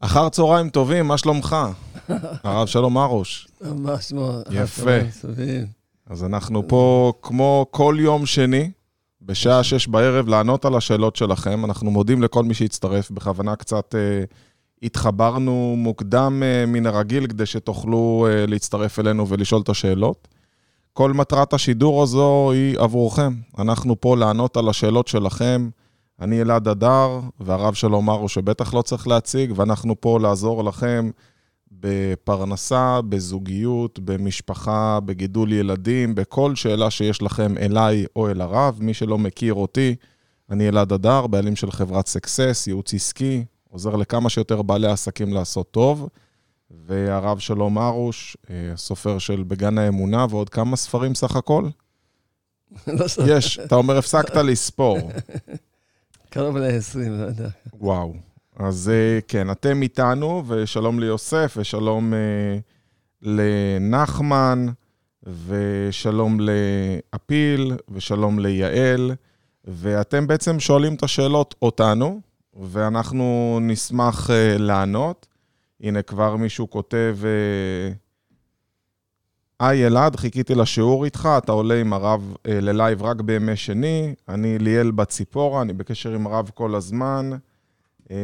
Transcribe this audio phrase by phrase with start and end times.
[0.00, 1.56] אחר צהריים טובים, מה שלומך?
[2.44, 3.48] הרב שלום ארוש.
[3.60, 4.42] ממש מאוד.
[4.50, 4.98] יפה.
[6.06, 8.70] אז אנחנו פה כמו כל יום שני,
[9.22, 11.64] בשעה שש בערב, לענות על השאלות שלכם.
[11.64, 14.24] אנחנו מודים לכל מי שהצטרף, בכוונה קצת אה,
[14.82, 20.28] התחברנו מוקדם אה, מן הרגיל, כדי שתוכלו אה, להצטרף אלינו ולשאול את השאלות.
[20.92, 23.32] כל מטרת השידור הזו היא עבורכם.
[23.58, 25.68] אנחנו פה לענות על השאלות שלכם.
[26.20, 31.10] אני אלעד אדר, והרב שלום מרו שבטח לא צריך להציג, ואנחנו פה לעזור לכם
[31.72, 38.78] בפרנסה, בזוגיות, במשפחה, בגידול ילדים, בכל שאלה שיש לכם אליי או אל הרב.
[38.80, 39.94] מי שלא מכיר אותי,
[40.50, 45.70] אני אלעד אדר, בעלים של חברת סקסס, ייעוץ עסקי, עוזר לכמה שיותר בעלי עסקים לעשות
[45.70, 46.08] טוב.
[46.86, 51.64] והרב שלום ארוש, אה, סופר של בגן האמונה, ועוד כמה ספרים סך הכל?
[52.86, 54.98] לא יש, אתה אומר, הפסקת לספור.
[56.30, 57.48] קרוב ל-20, לא יודע.
[57.80, 58.14] וואו.
[58.56, 62.58] אז אה, כן, אתם איתנו, ושלום ליוסף, ושלום אה,
[63.22, 64.66] לנחמן,
[65.46, 69.12] ושלום לאפיל, ושלום ליעל,
[69.64, 72.20] ואתם בעצם שואלים את השאלות אותנו,
[72.54, 75.26] ואנחנו נשמח אה, לענות.
[75.80, 77.92] הנה, כבר מישהו כותב, אה,
[79.60, 84.58] היי אלעד, חיכיתי לשיעור איתך, אתה עולה עם הרב אה, ללייב רק בימי שני, אני
[84.58, 87.30] ליאל בת ציפורה, אני בקשר עם הרב כל הזמן,
[88.10, 88.16] אה,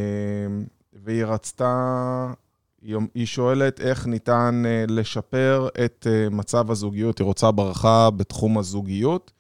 [1.05, 2.33] והיא רצתה,
[3.15, 9.33] היא שואלת איך ניתן אה, לשפר את אה, מצב הזוגיות, היא רוצה ברכה בתחום הזוגיות.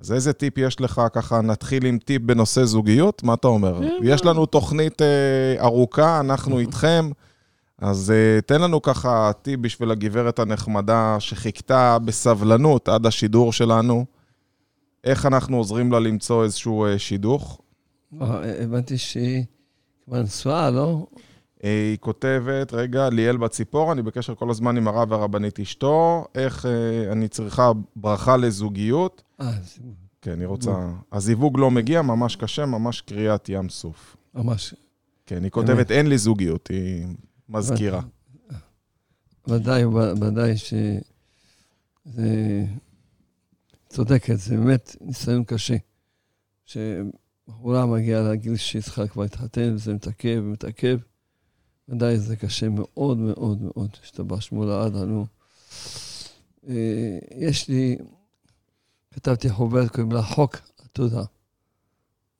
[0.00, 1.02] אז איזה טיפ יש לך?
[1.12, 3.80] ככה נתחיל עם טיפ בנושא זוגיות, מה אתה אומר?
[4.02, 7.10] יש לנו תוכנית אה, ארוכה, אנחנו איתכם.
[7.82, 14.04] אז uh, תן לנו ככה טיפ בשביל הגברת הנחמדה שחיכתה בסבלנות עד השידור שלנו.
[15.04, 17.60] איך אנחנו עוזרים לה למצוא איזשהו uh, שידוך?
[18.20, 19.44] הבנתי שהיא
[20.04, 21.06] כבר נשואה, לא?
[21.62, 27.12] היא כותבת, רגע, ליאל בציפור, אני בקשר כל הזמן עם הרב והרבנית אשתו, איך uh,
[27.12, 29.22] אני צריכה ברכה לזוגיות.
[29.40, 29.94] אה, זיווג.
[30.22, 30.70] כן, היא רוצה...
[31.12, 34.16] הזיווג לא מגיע, ממש קשה, ממש קריאת ים סוף.
[34.34, 34.74] ממש.
[35.26, 37.06] כן, היא כותבת, אין לי זוגיות, היא
[37.52, 38.02] מזכירה.
[39.48, 41.00] ודאי, ודאי שזה
[43.88, 45.76] צודקת, זה באמת ניסיון קשה.
[46.64, 50.98] שבחורה מגיעה לגיל שהיא צריכה כבר להתחתן, וזה מתעכב ומתעכב.
[51.88, 55.26] ודאי זה קשה מאוד מאוד מאוד, השתבש מול העד לנו.
[56.68, 57.96] אה, יש לי,
[59.14, 61.22] כתבתי חוברת, קוראים לה חוק התודה.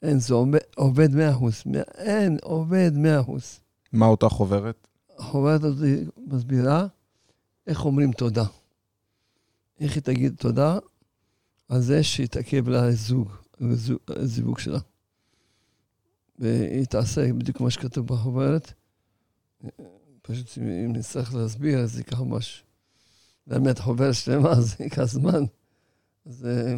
[0.03, 1.63] אין, זה עובד, עובד 100 אחוז.
[1.95, 3.61] אין, עובד 100 אחוז.
[3.93, 4.89] מה אותה חוברת?
[5.23, 5.89] החוברת הזאת
[6.27, 6.87] מסבירה
[7.67, 8.45] איך אומרים תודה.
[9.81, 10.79] איך היא תגיד תודה
[11.69, 13.29] על זה שהתעכב לה זוג,
[14.09, 14.79] הזיווג שלה.
[16.39, 18.73] והיא תעשה בדיוק מה שכתוב בחוברת.
[20.23, 22.65] פשוט אם נצטרך להסביר, אז ייקח ממש...
[23.47, 25.45] באמת חוברת שלמה, אז ייקח זמן.
[26.27, 26.75] אז אה,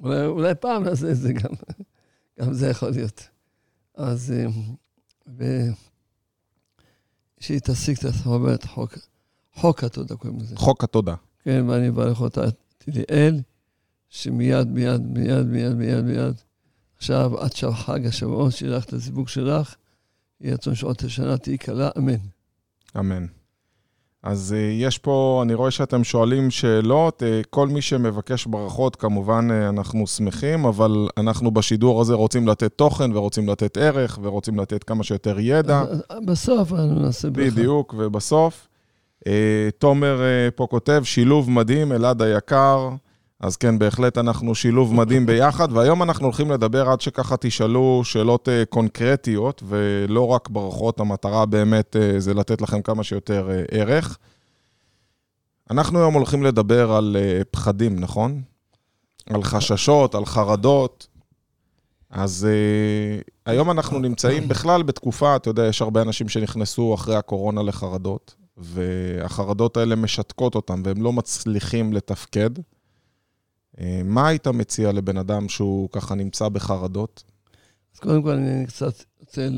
[0.00, 1.50] אולי, אולי פעם נעשה את זה גם.
[2.40, 3.28] גם זה יכול להיות.
[3.94, 4.32] אז...
[4.32, 4.46] אה,
[5.28, 5.44] ו...
[7.42, 8.98] שהיא תשיג את החוברת חוק,
[9.54, 10.56] חוק התודה, קוראים לזה.
[10.56, 11.14] חוק התודה.
[11.44, 12.40] כן, ואני אברך אותה,
[12.78, 13.40] תליאל,
[14.08, 16.34] שמיד, מיד, מיד, מיד, מיד, מיד,
[16.96, 19.74] עכשיו, עד חג השבועות, שיהיה לך את הזיווג שלך,
[20.40, 22.14] יהיה רצון שעות השנה, תהיי קלה, אמן.
[22.98, 23.26] אמן.
[24.22, 29.48] אז uh, יש פה, אני רואה שאתם שואלים שאלות, uh, כל מי שמבקש ברכות, כמובן
[29.50, 34.84] uh, אנחנו שמחים, אבל אנחנו בשידור הזה רוצים לתת תוכן ורוצים לתת ערך ורוצים לתת
[34.84, 35.84] כמה שיותר ידע.
[36.24, 37.50] בסוף אנחנו נעשה ברכה.
[37.50, 38.68] בדיוק, ובסוף.
[39.78, 40.20] תומר
[40.56, 42.88] פה כותב, שילוב מדהים, אלעד היקר.
[43.42, 48.48] אז כן, בהחלט אנחנו שילוב מדהים ביחד, והיום אנחנו הולכים לדבר עד שככה תשאלו שאלות
[48.48, 54.18] uh, קונקרטיות, ולא רק ברכות, המטרה באמת uh, זה לתת לכם כמה שיותר uh, ערך.
[55.70, 57.16] אנחנו היום הולכים לדבר על
[57.50, 58.42] פחדים, נכון?
[59.30, 61.06] על חששות, על חרדות.
[62.10, 62.48] אז
[63.46, 69.76] היום אנחנו נמצאים בכלל בתקופה, אתה יודע, יש הרבה אנשים שנכנסו אחרי הקורונה לחרדות, והחרדות
[69.76, 72.50] האלה משתקות אותם, והם לא מצליחים לתפקד.
[74.04, 77.24] מה היית מציע לבן אדם שהוא ככה נמצא בחרדות?
[77.94, 79.48] אז קודם כל, אני קצת רוצה.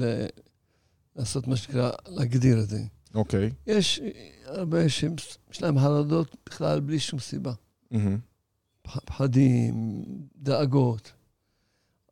[1.17, 2.83] לעשות מה שנקרא, להגדיר את זה.
[3.15, 3.49] אוקיי.
[3.49, 3.53] Okay.
[3.67, 4.01] יש
[4.45, 7.53] הרבה שיש להם חרדות בכלל בלי שום סיבה.
[7.93, 7.97] Mm-hmm.
[8.83, 10.05] פחדים,
[10.37, 11.13] דאגות.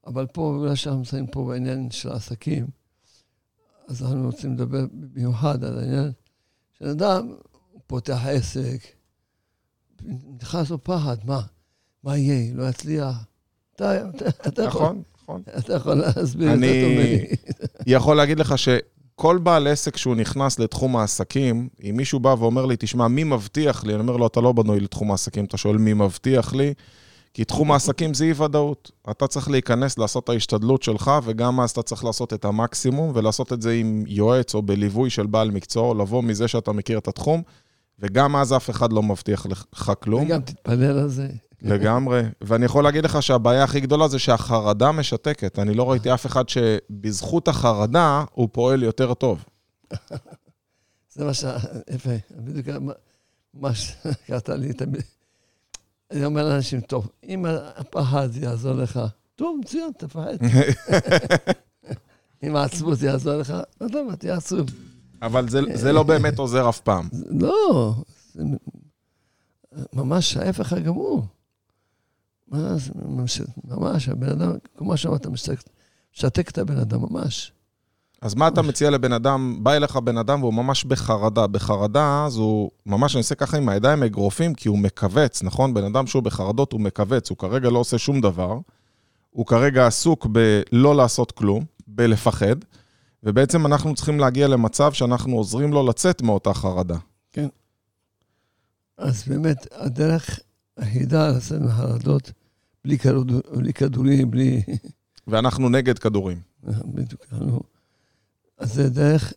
[0.06, 2.66] אבל פה, בגלל שאנחנו נמצאים פה בעניין של העסקים,
[3.88, 6.12] אז אנחנו רוצים לדבר במיוחד על העניין
[6.78, 7.34] של אדם,
[7.72, 8.82] הוא פותח עסק,
[10.42, 11.42] נכנס לו פחד, מה?
[12.04, 13.16] מה יהיה, לא יצליח.
[13.76, 15.42] אתה, אתה, אתה נכון, יכול, נכון.
[15.58, 17.26] אתה יכול להסביר את זה טוב ממני.
[17.86, 18.68] אני יכול להגיד לך ש...
[19.14, 23.84] כל בעל עסק שהוא נכנס לתחום העסקים, אם מישהו בא ואומר לי, תשמע, מי מבטיח
[23.84, 23.94] לי?
[23.94, 26.74] אני אומר לו, אתה לא בנוי לתחום העסקים, אתה שואל מי מבטיח לי?
[27.34, 28.90] כי תחום העסקים זה אי-ודאות.
[29.10, 33.52] אתה צריך להיכנס, לעשות את ההשתדלות שלך, וגם אז אתה צריך לעשות את המקסימום, ולעשות
[33.52, 37.08] את זה עם יועץ או בליווי של בעל מקצוע, או לבוא מזה שאתה מכיר את
[37.08, 37.42] התחום,
[37.98, 40.24] וגם אז אף אחד לא מבטיח לך כלום.
[40.24, 41.28] וגם תתפלל על זה.
[41.62, 42.22] לגמרי.
[42.40, 45.58] ואני יכול להגיד לך שהבעיה הכי גדולה זה שהחרדה משתקת.
[45.58, 49.44] אני לא ראיתי אף אחד שבזכות החרדה הוא פועל יותר טוב.
[51.14, 51.44] זה מה ש...
[51.90, 52.68] יפה, בדיוק
[53.54, 55.02] מה שקראת לי תמיד.
[56.10, 59.00] אני אומר לאנשים, טוב, אם הפחד יעזור לך,
[59.36, 60.36] טוב, מצוין, תפחד.
[62.42, 63.50] אם העצבות יעזור לך,
[63.80, 64.70] לא יודע מה, תהיה עצוב.
[65.22, 67.08] אבל זה, זה לא באמת עוזר אף פעם.
[67.42, 67.94] לא,
[68.32, 68.42] זה
[69.92, 71.26] ממש ההפך הגמור.
[72.52, 77.52] ממש, הבן אדם, כמו שאמרת, משתק את הבן אדם, ממש.
[78.22, 81.46] אז מה אתה מציע לבן אדם, בא אליך בן אדם והוא ממש בחרדה.
[81.46, 85.74] בחרדה, אז הוא ממש, אני עושה ככה עם הידיים אגרופים, כי הוא מכווץ, נכון?
[85.74, 88.58] בן אדם שהוא בחרדות, הוא מכווץ, הוא כרגע לא עושה שום דבר.
[89.30, 92.56] הוא כרגע עסוק בלא לעשות כלום, בלפחד,
[93.22, 96.96] ובעצם אנחנו צריכים להגיע למצב שאנחנו עוזרים לו לצאת מאותה חרדה.
[97.32, 97.48] כן.
[98.98, 100.40] אז באמת, הדרך
[100.76, 102.32] היחידה לצאת מחרדות,
[102.84, 103.24] בלי, כדור,
[103.54, 104.62] בלי כדורים, בלי...
[105.26, 106.40] ואנחנו נגד כדורים.
[106.84, 107.26] בדיוק,
[108.58, 109.32] אז זה דרך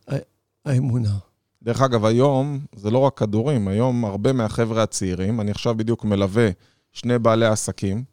[0.65, 1.17] האמונה.
[1.63, 6.49] דרך אגב, היום זה לא רק כדורים, היום הרבה מהחבר'ה הצעירים, אני עכשיו בדיוק מלווה
[6.93, 8.03] שני בעלי עסקים,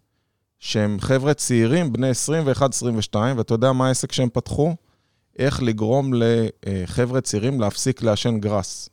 [0.58, 2.10] שהם חבר'ה צעירים, בני
[3.12, 4.74] 21-22, ואתה יודע מה העסק שהם פתחו?
[5.38, 6.12] איך לגרום
[6.66, 8.88] לחבר'ה צעירים להפסיק לעשן גראס.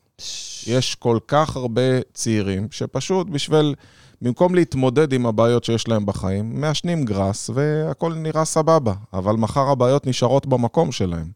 [0.67, 1.81] יש כל כך הרבה
[2.13, 3.75] צעירים שפשוט בשביל
[4.21, 10.07] במקום להתמודד עם הבעיות שיש להם בחיים, מעשנים גראס והכל נראה סבבה, אבל מחר הבעיות
[10.07, 11.27] נשארות במקום שלהם.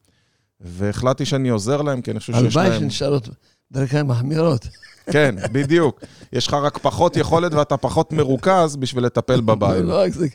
[0.61, 2.65] והחלטתי שאני עוזר להם, כי אני חושב שיש להם...
[2.65, 3.29] הלוואי שנשארות
[3.71, 4.67] דרכם מחמירות.
[5.11, 6.01] כן, בדיוק.
[6.33, 9.85] יש לך רק פחות יכולת ואתה פחות מרוכז בשביל לטפל בבעיות.
[9.85, 10.27] לא רק זה,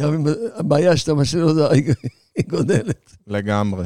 [0.00, 1.74] גם אם הבעיה שאתה משאיר אותה,
[2.36, 3.16] היא גודלת.
[3.26, 3.84] לגמרי.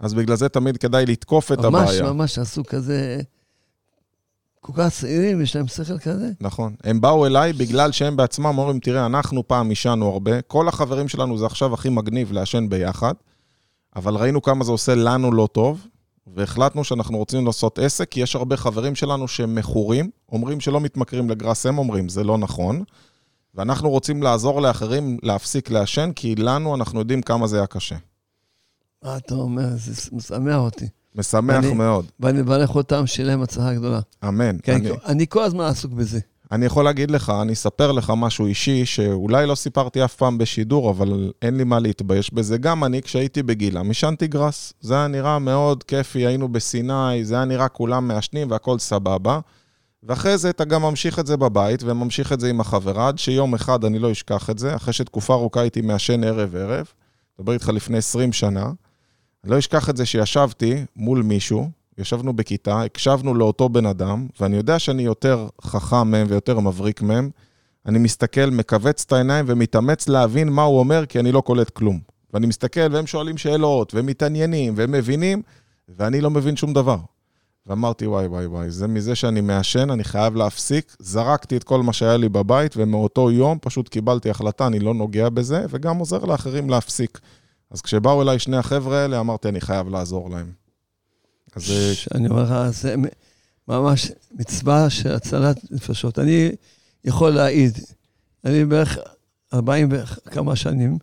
[0.00, 2.02] אז בגלל זה תמיד כדאי לתקוף את הבעיה.
[2.02, 3.20] ממש, ממש עשו כזה...
[4.60, 6.30] כל כך צעירים, יש להם שכל כזה.
[6.40, 6.74] נכון.
[6.84, 11.38] הם באו אליי בגלל שהם בעצמם אומרים, תראה, אנחנו פעם עישנו הרבה, כל החברים שלנו
[11.38, 13.14] זה עכשיו הכי מגניב לעשן ביחד,
[13.96, 15.86] אבל ראינו כמה זה עושה לנו לא טוב,
[16.26, 21.30] והחלטנו שאנחנו רוצים לעשות עסק, כי יש הרבה חברים שלנו שהם מכורים, אומרים שלא מתמכרים
[21.30, 22.84] לגראס, הם אומרים, זה לא נכון,
[23.54, 27.96] ואנחנו רוצים לעזור לאחרים להפסיק לעשן, כי לנו, אנחנו יודעים כמה זה היה קשה.
[29.04, 29.66] מה אתה אומר?
[29.76, 30.88] זה משמח אותי.
[31.14, 32.06] משמח ואני, מאוד.
[32.20, 34.00] ואני מברך אותם, שיהיה להם הצלחה גדולה.
[34.28, 34.56] אמן.
[34.62, 36.20] כן, אני, אני כל הזמן עסוק בזה.
[36.52, 40.90] אני יכול להגיד לך, אני אספר לך משהו אישי, שאולי לא סיפרתי אף פעם בשידור,
[40.90, 42.58] אבל אין לי מה להתבייש בזה.
[42.58, 44.72] גם אני, כשהייתי בגילם, עישנתי גראס.
[44.80, 49.40] זה היה נראה מאוד כיפי, היינו בסיני, זה היה נראה כולם מעשנים והכל סבבה.
[50.02, 53.54] ואחרי זה אתה גם ממשיך את זה בבית, וממשיך את זה עם החברה, עד שיום
[53.54, 56.86] אחד, אני לא אשכח את זה, אחרי שתקופה ארוכה הייתי מעשן ערב-ערב,
[57.38, 58.70] מדבר איתך לפני 20 שנה,
[59.44, 64.78] לא אשכח את זה שישבתי מול מישהו, ישבנו בכיתה, הקשבנו לאותו בן אדם, ואני יודע
[64.78, 67.30] שאני יותר חכם מהם ויותר מבריק מהם.
[67.86, 72.00] אני מסתכל, מכווץ את העיניים ומתאמץ להבין מה הוא אומר, כי אני לא קולט כלום.
[72.32, 75.42] ואני מסתכל, והם שואלים שאלות, והם מתעניינים, והם מבינים,
[75.88, 76.98] ואני לא מבין שום דבר.
[77.66, 80.96] ואמרתי, וואי, וואי, וואי, זה מזה שאני מעשן, אני חייב להפסיק.
[80.98, 85.28] זרקתי את כל מה שהיה לי בבית, ומאותו יום פשוט קיבלתי החלטה, אני לא נוגע
[85.28, 87.20] בזה, וגם עוזר לאחרים להפסיק.
[87.70, 90.52] אז כשבאו אליי שני החבר'ה האלה, אמרתי, אני חייב לעזור להם.
[91.56, 91.72] אז...
[92.14, 92.94] אני אומר לך, זה
[93.68, 96.18] ממש מצווה של הצלת נפשות.
[96.18, 96.50] אני
[97.04, 97.78] יכול להעיד,
[98.44, 98.98] אני בערך
[99.54, 100.98] 40 וכמה שנים,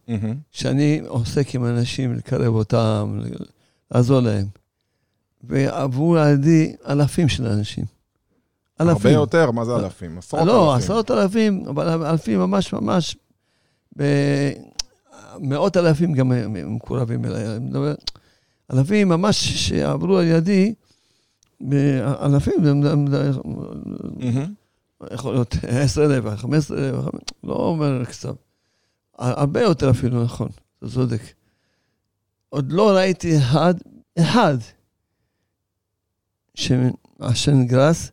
[0.52, 3.20] שאני עוסק עם אנשים, לקרב אותם,
[3.92, 4.46] לעזור להם.
[5.44, 7.86] ועברו לידי אלפים של אנשים.
[8.82, 8.96] אלפים.
[8.96, 10.18] הרבה יותר, מה זה אלפים?
[10.18, 10.56] עשרות לא, אלפים.
[10.56, 13.18] לא, עשרות אלפים, אבל אלפים ממש ממש,
[15.40, 16.32] מאות אלפים גם
[16.76, 17.56] מקורבים אליי.
[17.56, 17.96] אני מדבר,
[18.74, 20.74] אלפים ממש שעברו על ידי,
[22.22, 22.84] אלפים,
[25.14, 26.96] יכול להיות עשר אלף, חמש עשרה אלף,
[27.44, 28.36] לא אומר קצת.
[29.18, 31.22] הרבה יותר אפילו, נכון, אתה צודק.
[32.50, 33.74] עוד לא ראיתי אחד,
[34.20, 34.58] אחד,
[36.56, 38.12] שמעשן גראס,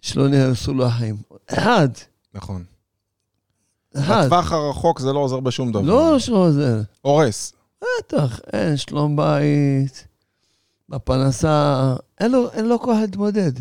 [0.00, 1.16] שלא נהרסו לו החיים.
[1.46, 1.88] אחד.
[2.34, 2.64] נכון.
[3.96, 5.80] בטווח הרחוק זה לא עוזר בשום דבר.
[5.82, 6.80] לא שלא עוזר.
[7.00, 7.52] הורס.
[7.82, 10.06] בטח, אין שלום בית,
[10.88, 13.52] בפרנסה, אין לו, אין לו כוח להתמודד.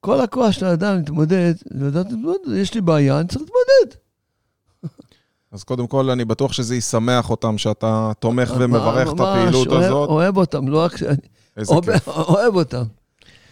[0.00, 3.96] כל הכוח של האדם להתמודד, לדעת להתמודד, יש לי בעיה, אני צריך להתמודד.
[5.52, 10.08] אז קודם כל, אני בטוח שזה ישמח אותם שאתה תומך ומברך את הפעילות הזאת.
[10.08, 10.96] אוהב אותם, לא רק...
[10.96, 11.16] שאני-
[11.56, 12.08] איזה כיף.
[12.08, 12.82] אוהב אותם.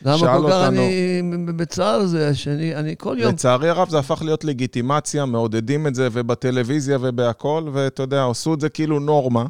[0.04, 1.22] למה כל כך אותנו- אני
[1.56, 3.32] בצער זה, שאני אני כל יום...
[3.32, 8.60] לצערי הרב, זה הפך להיות לגיטימציה, מעודדים את זה, ובטלוויזיה ובהכל, ואתה יודע, עשו את
[8.60, 9.46] זה כאילו נורמה,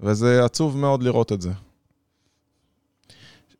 [0.00, 1.50] וזה עצוב מאוד לראות את זה.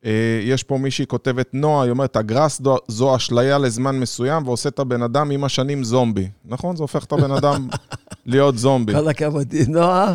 [0.05, 4.79] אה, יש פה מישהי כותבת, נועה, היא אומרת, הגראס זו אשליה לזמן מסוים, ועושה את
[4.79, 6.29] הבן אדם עם השנים זומבי.
[6.45, 6.77] נכון?
[6.77, 7.69] זה הופך את הבן אדם
[8.27, 8.93] להיות זומבי.
[8.95, 10.15] כל הכבוד, נועה,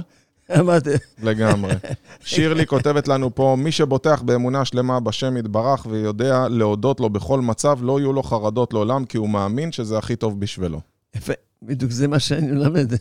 [1.24, 1.74] לגמרי.
[2.20, 7.80] שירלי כותבת לנו פה, מי שבוטח באמונה שלמה בשם יתברך ויודע להודות לו בכל מצב,
[7.82, 10.82] לא יהיו לו חרדות לעולם, כי הוא מאמין שזה הכי טוב בשבילו.
[11.16, 12.94] יפה, בדיוק זה מה שאני מלמד.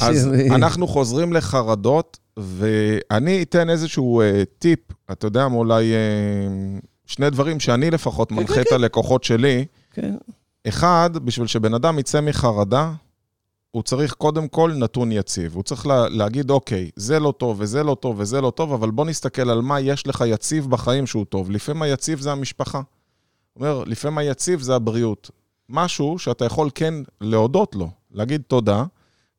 [0.00, 0.28] אז.
[0.50, 4.78] אנחנו חוזרים לחרדות, ואני אתן איזשהו אה, טיפ,
[5.12, 9.64] אתה יודע, אולי אה, שני דברים שאני לפחות כן, מנחה כן, את הלקוחות שלי.
[9.92, 10.14] כן,
[10.68, 12.92] אחד, בשביל שבן אדם יצא מחרדה,
[13.74, 15.54] הוא צריך קודם כל נתון יציב.
[15.54, 18.90] הוא צריך לה, להגיד, אוקיי, זה לא טוב וזה לא טוב וזה לא טוב, אבל
[18.90, 21.50] בוא נסתכל על מה יש לך יציב בחיים שהוא טוב.
[21.50, 22.78] לפעמים היציב זה המשפחה.
[22.78, 25.30] הוא אומר, לפעמים היציב זה הבריאות.
[25.68, 28.84] משהו שאתה יכול כן להודות לו, להגיד תודה,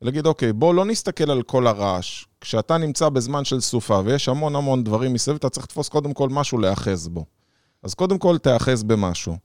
[0.01, 2.25] ולהגיד, אוקיי, בוא לא נסתכל על כל הרעש.
[2.41, 6.29] כשאתה נמצא בזמן של סופה ויש המון המון דברים מסביב, אתה צריך לתפוס קודם כל
[6.29, 7.25] משהו להיאחז בו.
[7.83, 9.37] אז קודם כל תיאחז במשהו.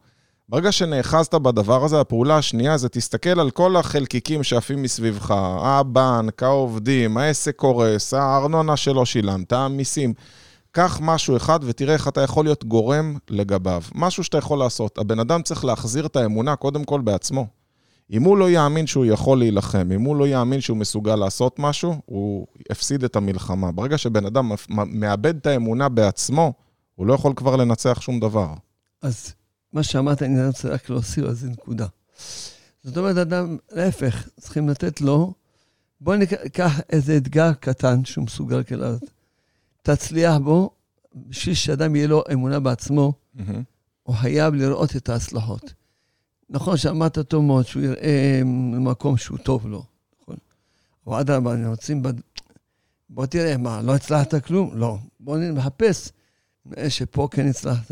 [0.51, 5.31] ברגע שנאחזת בדבר הזה, הפעולה השנייה זה תסתכל על כל החלקיקים שעפים מסביבך,
[5.61, 10.15] הבנק, העובדים, העסק קורס, הארנונה שלא שילמת, המיסים.
[10.73, 13.83] קח משהו אחד ותראה איך אתה יכול להיות גורם לגביו.
[13.95, 14.99] משהו שאתה יכול לעשות.
[14.99, 17.47] הבן אדם צריך להחזיר את האמונה קודם כל בעצמו.
[18.11, 21.95] אם הוא לא יאמין שהוא יכול להילחם, אם הוא לא יאמין שהוא מסוגל לעשות משהו,
[22.07, 23.73] הוא הפסיד את המלחמה.
[23.73, 24.53] ברגע שבן אדם
[24.87, 26.53] מאבד את האמונה בעצמו,
[26.95, 28.49] הוא לא יכול כבר לנצח שום דבר.
[29.03, 29.35] אז
[29.73, 31.87] מה שאמרת, אני רוצה רק להוסיף על זה נקודה.
[32.85, 35.35] זאת אומרת, אדם, להפך, צריכים לתת לו,
[36.01, 38.87] בוא ניקח איזה אתגר קטן שהוא מסוגל כאילו,
[39.83, 40.71] תצליח בו,
[41.15, 43.13] בשביל שאדם יהיה לו אמונה בעצמו,
[44.03, 45.75] הוא חייב לראות את ההצלחות.
[46.51, 48.43] נכון שאמרת טוב מאוד, שהוא יראה
[48.81, 49.85] מקום שהוא טוב לו,
[50.23, 50.37] נכון?
[51.07, 52.03] או אדרבה, אנחנו רוצים...
[52.03, 52.15] בד...
[53.11, 54.71] בוא תראה, מה, לא הצלחת כלום?
[54.75, 54.99] לא.
[55.21, 56.09] בוא נחפש.
[56.67, 57.91] נראה שפה כן הצלחת.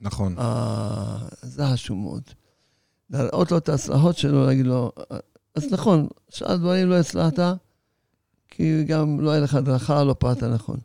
[0.00, 0.38] נכון.
[0.38, 2.22] אה, זה חשוב מאוד.
[3.10, 4.92] להראות לו את ההצלחות שלו, להגיד לו,
[5.54, 7.38] אז נכון, שאר דברים לא הצלחת,
[8.48, 10.76] כי גם לא היה לך הדרכה, לא פעלת נכון.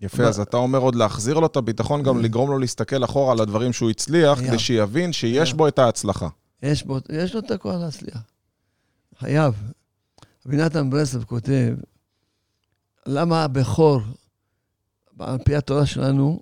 [0.00, 3.40] יפה, אז אתה אומר עוד להחזיר לו את הביטחון, גם לגרום לו להסתכל אחורה על
[3.40, 6.28] הדברים שהוא הצליח, כדי שיבין שיש בו את ההצלחה.
[6.62, 8.18] יש בו, יש לו את הכוח להצליח.
[9.18, 9.54] חייב.
[10.46, 11.74] רבי נתן ברסלב כותב,
[13.06, 14.00] למה הבכור,
[15.18, 16.40] על פי התורה שלנו,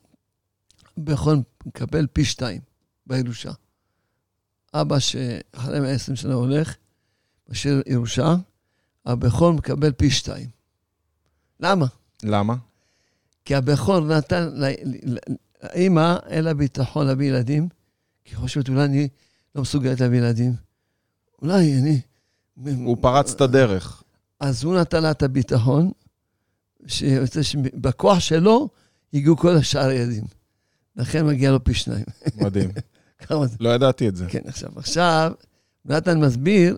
[1.00, 1.34] הבכור
[1.66, 2.60] מקבל פי שתיים
[3.06, 3.50] בירושה.
[4.74, 6.76] אבא שאחרי 120 שנה הולך,
[7.48, 8.36] משאיר ירושה,
[9.06, 10.48] הבכור מקבל פי שתיים.
[11.60, 11.86] למה?
[12.22, 12.54] למה?
[13.44, 14.48] כי הבכור נתן
[15.62, 17.68] לאימא, אין לה ביטחון להביא ילדים,
[18.24, 19.08] כי היא חושבת, אולי אני
[19.54, 20.54] לא מסוגלת להביא ילדים.
[21.42, 22.00] אולי אני...
[22.84, 24.02] הוא פרץ את הדרך.
[24.40, 25.90] אז הוא נתן לה את הביטחון,
[26.86, 28.68] שבכוח שלו
[29.14, 30.24] הגיעו כל השאר הילדים.
[30.96, 32.04] לכן מגיע לו פי שניים.
[32.36, 32.70] מדהים.
[33.60, 34.26] לא ידעתי את זה.
[34.28, 35.32] כן, עכשיו, עכשיו,
[35.84, 36.76] נתן מסביר,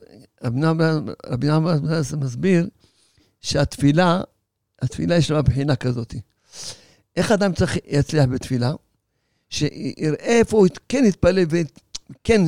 [1.27, 1.79] רבי נחמן
[2.17, 2.69] מסביר,
[3.41, 4.23] שהתפילה,
[4.83, 6.15] התפילה יש לה בחינה כזאת.
[7.17, 8.73] איך אדם צריך להצליח בתפילה?
[9.51, 12.43] שיראה איפה הוא כן התפלל וכן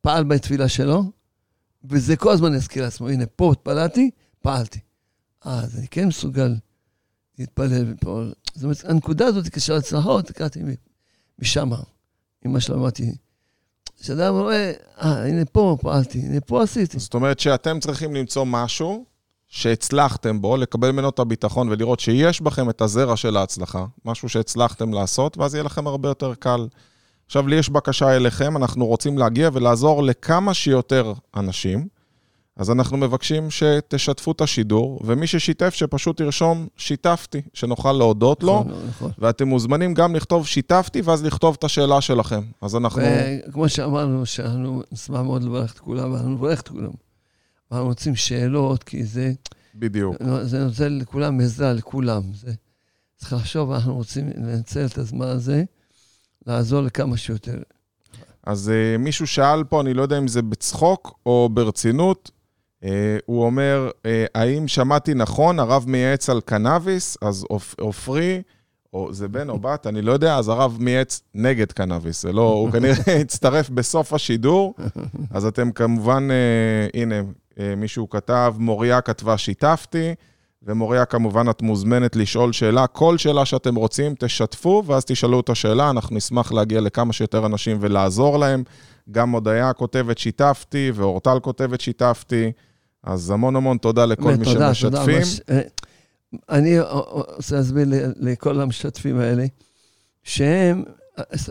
[0.00, 1.04] פעל בתפילה שלו,
[1.84, 4.78] וזה כל הזמן יזכיר לעצמו, הנה, פה התפללתי, פעלתי.
[5.46, 6.54] אה, אז אני כן מסוגל
[7.38, 8.22] להתפלל ופה.
[8.54, 10.62] זאת אומרת, הנקודה הזאת, כשל הצלחות, קראתי
[11.40, 11.70] משם,
[12.44, 13.12] ממה שלמדתי.
[14.00, 16.98] כשאדם רואה, אה, הנה פה פעלתי, הנה פה עשיתי.
[16.98, 19.04] זאת אומרת שאתם צריכים למצוא משהו
[19.48, 24.92] שהצלחתם בו, לקבל ממנו את הביטחון ולראות שיש בכם את הזרע של ההצלחה, משהו שהצלחתם
[24.92, 26.68] לעשות, ואז יהיה לכם הרבה יותר קל.
[27.26, 31.88] עכשיו, לי יש בקשה אליכם, אנחנו רוצים להגיע ולעזור לכמה שיותר אנשים,
[32.60, 38.84] אז אנחנו מבקשים שתשתפו את השידור, ומי ששיתף, שפשוט ירשום שיתפתי, שנוכל להודות לו, נכון,
[38.88, 39.10] נכון.
[39.18, 42.40] ואתם מוזמנים גם לכתוב שיתפתי, ואז לכתוב את השאלה שלכם.
[42.62, 43.02] אז אנחנו...
[43.48, 46.90] וכמו שאמרנו, שאנחנו נשמח מאוד לברך את כולם, ואנחנו נברך את כולם.
[47.70, 49.32] ואנחנו רוצים שאלות, כי זה...
[49.74, 50.16] בדיוק.
[50.42, 52.22] זה נותן לכולם עזרה, לכולם.
[52.34, 52.52] זה...
[53.16, 55.64] צריך לחשוב, אנחנו רוצים לנצל את הזמן הזה,
[56.46, 57.58] לעזור לכמה שיותר.
[58.42, 62.30] אז uh, מישהו שאל פה, אני לא יודע אם זה בצחוק או ברצינות,
[63.26, 67.46] הוא אומר, uh, האם שמעתי נכון, הרב מייעץ על קנאביס, אז
[67.80, 68.42] עופרי,
[68.92, 72.42] או זה בן או בת, אני לא יודע, אז הרב מייעץ נגד קנאביס, זה לא,
[72.42, 74.74] הוא כנראה הצטרף בסוף השידור,
[75.30, 77.14] אז אתם כמובן, uh, הנה,
[77.76, 80.14] מישהו כתב, מוריה כתבה שיתפתי,
[80.62, 85.90] ומוריה כמובן את מוזמנת לשאול שאלה, כל שאלה שאתם רוצים, תשתפו, ואז תשאלו את השאלה,
[85.90, 88.62] אנחנו נשמח להגיע לכמה שיותר אנשים ולעזור להם.
[89.10, 92.52] גם הודיה כותבת שיתפתי, ואורטל כותבת שיתפתי,
[93.02, 95.20] אז המון המון תודה לכל מי שמשתפים.
[95.46, 95.60] תודה.
[96.48, 99.44] אני רוצה להסביר לכל המשתתפים האלה,
[100.22, 100.84] שהם,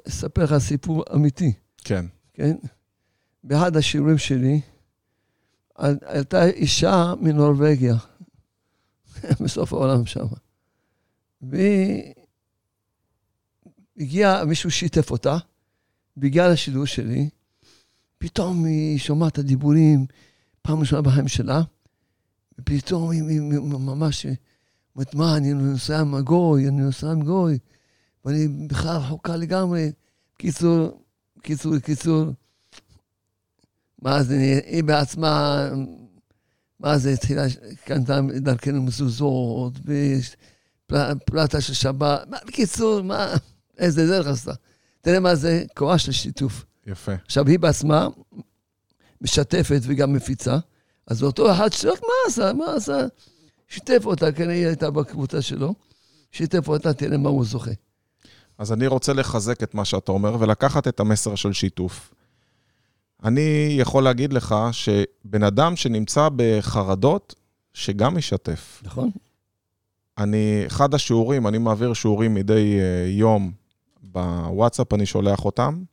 [0.08, 1.54] אספר לך סיפור אמיתי.
[1.78, 2.06] כן.
[2.34, 2.56] כן?
[3.44, 4.62] באחד השיעורים שלי,
[6.06, 7.96] הייתה אישה מנורבגיה,
[9.44, 10.26] בסוף העולם שם.
[11.42, 12.14] והיא
[13.98, 15.38] הגיעה, מישהו שיתף אותה,
[16.18, 17.30] בגלל השידור שלי,
[18.18, 20.06] פתאום היא שומעת את הדיבורים,
[20.62, 21.62] פעם ראשונה בחיים שלה,
[22.60, 24.26] ופתאום היא, היא ממש
[25.00, 27.58] אומרת, מה, אני נוסע עם הגוי, אני נוסע עם גוי,
[28.26, 29.92] ואני בכלל רחוקה לגמרי.
[30.38, 31.04] קיצור,
[31.42, 32.26] קיצור, קיצור.
[34.02, 35.66] מה זה, היא בעצמה,
[36.80, 37.44] מה זה, התחילה,
[37.86, 39.74] קנתה דרכנו מזוזות,
[40.90, 43.34] ופלטה של שבת, בקיצור, מה,
[43.78, 44.54] איזה דרך עשתה.
[45.02, 46.66] תראה מה זה, כוח של שיתוף.
[46.88, 47.14] יפה.
[47.26, 48.08] עכשיו, היא בעצמה
[49.22, 50.58] משתפת וגם מפיצה,
[51.08, 53.06] אז אותו אחד שרק מה עשה, מה עשה?
[53.68, 55.74] שיתף אותה, כן, היא הייתה בקבוצה שלו,
[56.32, 57.72] שיתף אותה, תראה מה הוא זוכה.
[58.58, 62.14] אז אני רוצה לחזק את מה שאתה אומר ולקחת את המסר של שיתוף.
[63.24, 67.36] אני יכול להגיד לך שבן אדם שנמצא בחרדות,
[67.74, 68.82] שגם ישתף.
[68.86, 69.10] נכון.
[70.18, 73.52] אני, אחד השיעורים, אני מעביר שיעורים מדי uh, יום
[74.04, 75.84] בוואטסאפ, אני שולח אותם,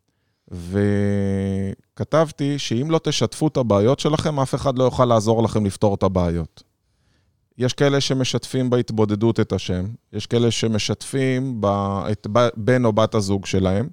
[0.50, 6.02] וכתבתי שאם לא תשתפו את הבעיות שלכם, אף אחד לא יוכל לעזור לכם לפתור את
[6.02, 6.62] הבעיות.
[7.58, 11.66] יש כאלה שמשתפים בהתבודדות את השם, יש כאלה שמשתפים ב,
[12.12, 12.26] את
[12.56, 13.88] בן או בת הזוג שלהם,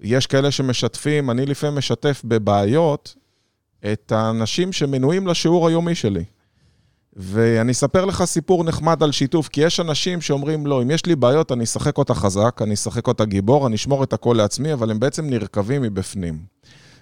[0.00, 3.14] יש כאלה שמשתפים, אני לפעמים משתף בבעיות
[3.92, 6.24] את האנשים שמנויים לשיעור היומי שלי.
[7.16, 11.16] ואני אספר לך סיפור נחמד על שיתוף, כי יש אנשים שאומרים, לא, אם יש לי
[11.16, 14.90] בעיות, אני אשחק אותה חזק, אני אשחק אותה גיבור, אני אשמור את הכל לעצמי, אבל
[14.90, 16.38] הם בעצם נרקבים מבפנים.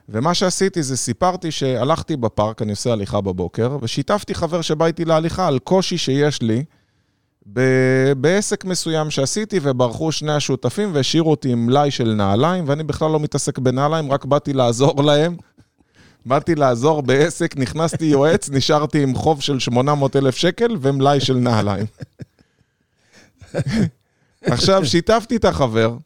[0.08, 5.46] ומה שעשיתי זה סיפרתי שהלכתי בפארק, אני עושה הליכה בבוקר, ושיתפתי חבר שבא איתי להליכה
[5.46, 6.64] על קושי שיש לי
[7.52, 13.10] ב- בעסק מסוים שעשיתי, וברחו שני השותפים והשאירו אותי עם מלאי של נעליים, ואני בכלל
[13.10, 15.36] לא מתעסק בנעליים, רק באתי לעזור להם.
[16.26, 21.86] באתי לעזור בעסק, נכנסתי יועץ, נשארתי עם חוב של 800 אלף שקל ומלאי של נעליים.
[24.42, 25.96] עכשיו, שיתפתי את החבר,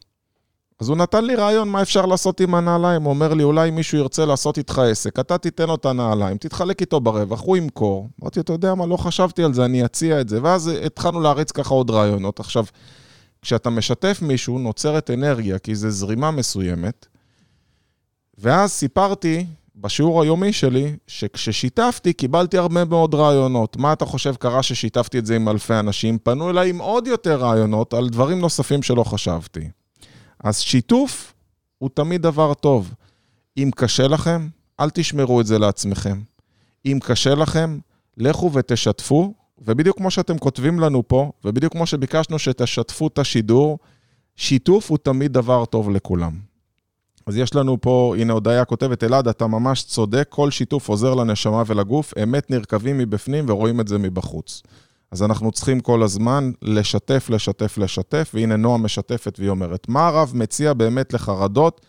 [0.79, 3.03] אז הוא נתן לי רעיון מה אפשר לעשות עם הנעליים.
[3.03, 6.81] הוא אומר לי, אולי מישהו ירצה לעשות איתך עסק, אתה תיתן לו את הנעליים, תתחלק
[6.81, 8.09] איתו ברווח, הוא ימכור.
[8.21, 10.43] אמרתי, אתה יודע מה, לא חשבתי על זה, אני אציע את זה.
[10.43, 12.39] ואז התחלנו להריץ ככה עוד רעיונות.
[12.39, 12.65] עכשיו,
[13.41, 17.05] כשאתה משתף מישהו, נוצרת אנרגיה, כי זו זרימה מסוימת.
[18.37, 19.45] ואז סיפרתי
[19.81, 23.77] בשיעור היומי שלי, שכששיתפתי, קיבלתי הרבה מאוד רעיונות.
[23.77, 26.17] מה אתה חושב קרה ששיתפתי את זה עם אלפי אנשים?
[26.17, 29.69] פנו אליי עם עוד יותר רעיונות על דברים נוספים שלא חשבתי.
[30.43, 31.33] אז שיתוף
[31.77, 32.93] הוא תמיד דבר טוב.
[33.57, 34.47] אם קשה לכם,
[34.79, 36.21] אל תשמרו את זה לעצמכם.
[36.85, 37.79] אם קשה לכם,
[38.17, 43.79] לכו ותשתפו, ובדיוק כמו שאתם כותבים לנו פה, ובדיוק כמו שביקשנו שתשתפו את השידור,
[44.35, 46.48] שיתוף הוא תמיד דבר טוב לכולם.
[47.29, 51.63] אז יש לנו פה, הנה הודיה כותבת, אלעד, אתה ממש צודק, כל שיתוף עוזר לנשמה
[51.67, 54.63] ולגוף, אמת נרקבים מבפנים ורואים את זה מבחוץ.
[55.11, 60.31] אז אנחנו צריכים כל הזמן לשתף, לשתף, לשתף, והנה נועה משתפת והיא אומרת, מה הרב
[60.35, 61.85] מציע באמת לחרדות?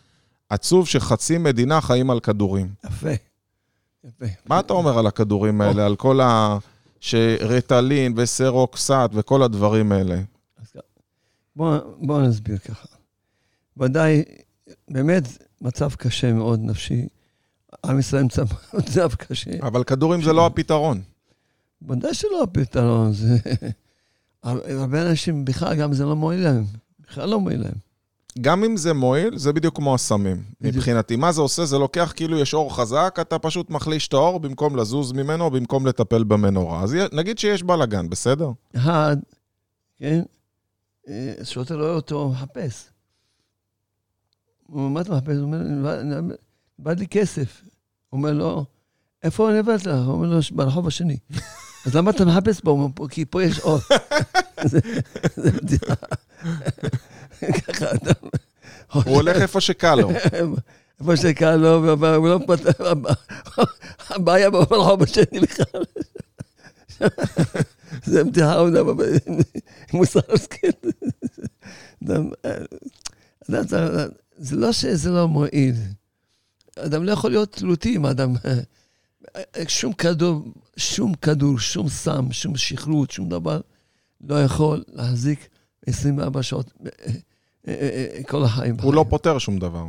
[0.48, 2.68] עצוב שחצי מדינה חיים על כדורים.
[2.86, 3.10] יפה,
[4.04, 4.26] יפה.
[4.46, 6.58] מה אתה אומר על הכדורים האלה, על כל ה...
[7.00, 10.20] שרטלין וסרוקסט וכל הדברים האלה?
[11.56, 12.86] בואו בוא נסביר ככה.
[13.76, 14.24] ודאי,
[14.88, 15.24] באמת
[15.60, 17.06] מצב קשה מאוד נפשי.
[17.86, 18.42] עם ישראל נמצא
[18.74, 19.50] במצב קשה.
[19.62, 21.02] אבל כדורים זה לא הפתרון.
[21.88, 23.36] ודאי שלא הפתרון, זה...
[24.42, 26.64] הרבה אנשים בכלל, גם זה לא מועיל להם.
[27.08, 27.74] בכלל לא מועיל להם.
[28.40, 30.42] גם אם זה מועיל, זה בדיוק כמו הסמים.
[30.60, 31.64] מבחינתי, מה זה עושה?
[31.64, 35.86] זה לוקח כאילו יש אור חזק, אתה פשוט מחליש את האור במקום לזוז ממנו, במקום
[35.86, 36.82] לטפל במנורה.
[36.82, 38.50] אז נגיד שיש בלאגן, בסדר?
[38.76, 39.16] אחד,
[39.98, 40.22] כן,
[41.08, 42.90] אה, שוטר רואה אותו מחפש.
[44.70, 45.36] הוא אומר, מה אתה מחפש?
[45.36, 45.58] הוא אומר,
[46.78, 47.62] בא לי כסף.
[48.10, 48.64] הוא אומר לו,
[49.22, 49.86] איפה נבלת?
[49.86, 51.18] הוא אומר לו, ברחוב השני.
[51.86, 52.88] אז למה אתה מחפש בו?
[53.10, 53.78] כי פה יש אור.
[55.36, 55.94] זה בדיחה.
[57.66, 58.10] ככה אתה...
[58.92, 60.10] הוא הולך איפה שקל לו.
[61.00, 62.80] איפה שקל לו, והוא לא פתח...
[64.08, 65.82] הבעיה ברחוב השני בכלל.
[68.04, 68.72] זה בדיחה עוד
[69.92, 70.68] מוסר השכל.
[74.40, 75.74] זה לא שזה לא מועיל.
[76.78, 78.34] אדם לא יכול להיות תלותי עם אדם.
[79.68, 83.60] שום כדור, שום כדור, שום סם, שום שכרות, שום דבר,
[84.20, 85.48] לא יכול להחזיק
[85.86, 86.72] 24 שעות
[88.28, 88.76] כל החיים.
[88.82, 89.84] הוא לא פותר שום דבר.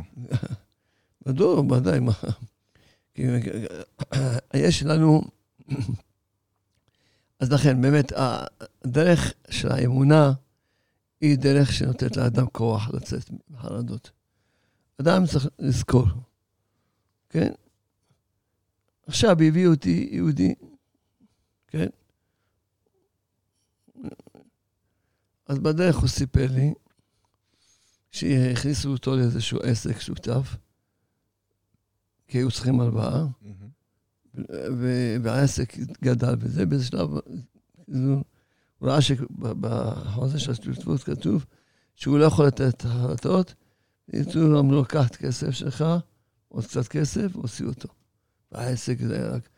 [1.26, 2.12] בדור, ודאי, מה.
[4.54, 5.22] יש לנו...
[7.40, 10.32] אז לכן, באמת, הדרך של האמונה
[11.20, 14.10] היא דרך שנותנת לאדם כוח לצאת מחרדות.
[15.00, 16.06] אדם צריך לזכור,
[17.28, 17.52] כן?
[19.06, 20.54] עכשיו הביאו אותי יהודי,
[21.66, 21.86] כן?
[25.46, 26.74] אז בדרך הוא סיפר לי
[28.10, 30.56] שהכניסו אותו לאיזשהו עסק שותף,
[32.28, 33.24] כי היו צריכים הלוואה,
[35.22, 37.10] והעסק גדל וזה, באיזה שלב,
[37.86, 38.24] הוא
[38.82, 41.46] ראה שבחוזה של השותפות כתוב
[41.94, 43.54] שהוא לא יכול לתת החלטות,
[44.08, 45.84] יצאו אמרו, קח את הכסף שלך,
[46.48, 47.88] עוד קצת כסף, הוציאו אותו.
[48.52, 49.48] והעסק זה רק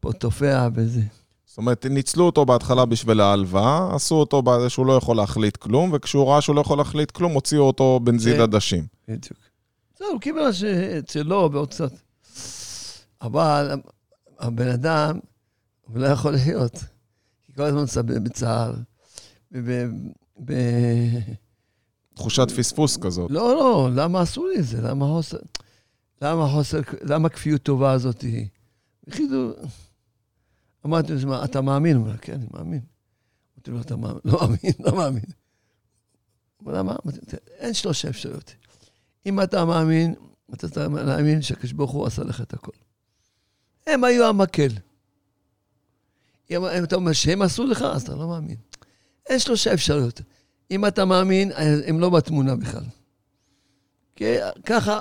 [0.00, 1.02] פה תופע בזה.
[1.46, 6.26] זאת אומרת, ניצלו אותו בהתחלה בשביל ההלוואה, עשו אותו שהוא לא יכול להחליט כלום, וכשהוא
[6.30, 8.86] ראה שהוא לא יכול להחליט כלום, הוציאו אותו בנזיד עדשים.
[9.08, 9.38] בדיוק.
[9.98, 10.50] זהו, הוא קיבל
[10.98, 11.92] את שלו ועוד קצת.
[13.22, 13.70] אבל
[14.38, 15.18] הבן אדם,
[15.80, 16.84] הוא לא יכול לחיות.
[17.46, 18.74] כי כל הזמן סבל בצער.
[22.14, 23.30] תחושת פספוס כזאת.
[23.30, 24.80] לא, לא, למה עשו לי את זה?
[24.80, 25.38] למה חוסר...
[26.22, 26.80] למה חוסר...
[27.02, 28.46] למה כפיות טובה הזאת היא?
[29.08, 29.52] החליטו...
[30.86, 31.96] אמרתי לו, אתה מאמין?
[31.96, 32.80] הוא אומר, כן, אני מאמין.
[33.56, 34.20] אמרתי לו, אתה מאמין?
[34.32, 35.24] לא מאמין, לא מאמין.
[36.56, 36.96] הוא אומר, למה?
[37.58, 38.54] אין שלוש אפשרויות.
[39.26, 40.14] אם אתה מאמין,
[40.54, 42.72] אתה צריך להאמין שהקדוש ברוך הוא עשה לך את הכל.
[43.86, 44.70] הם היו המקל.
[46.50, 48.56] אם אתה אומר שהם עשו לך, אז אתה לא מאמין.
[49.26, 50.20] אין שלושה אפשרויות.
[50.70, 51.52] אם אתה מאמין,
[51.86, 52.84] הם לא בתמונה בכלל.
[54.16, 54.24] כי
[54.66, 55.00] ככה,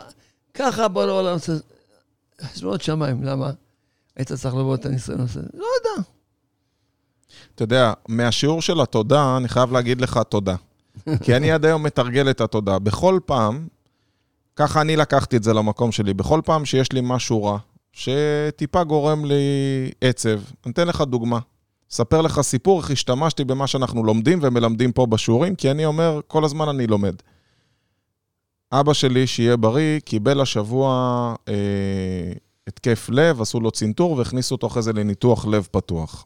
[0.53, 1.53] ככה בוא לעולם עושה
[2.41, 3.23] חשבונות שמיים.
[3.23, 3.51] למה?
[4.15, 5.41] היית צריך לבוא את הניסיון הזה?
[5.53, 6.09] לא יודע.
[7.55, 10.55] אתה יודע, מהשיעור של התודה, אני חייב להגיד לך תודה.
[11.23, 12.79] כי אני עד היום מתרגל את התודה.
[12.79, 13.67] בכל פעם,
[14.55, 17.57] ככה אני לקחתי את זה למקום שלי, בכל פעם שיש לי משהו רע,
[17.91, 19.43] שטיפה גורם לי
[20.01, 21.39] עצב, אני אתן לך דוגמה.
[21.93, 26.45] אספר לך סיפור איך השתמשתי במה שאנחנו לומדים ומלמדים פה בשיעורים, כי אני אומר, כל
[26.45, 27.15] הזמן אני לומד.
[28.71, 30.89] אבא שלי, שיהיה בריא, קיבל השבוע
[31.47, 32.33] אה,
[32.67, 36.25] התקף לב, עשו לו צנתור והכניסו אותו אחרי זה לניתוח לב פתוח.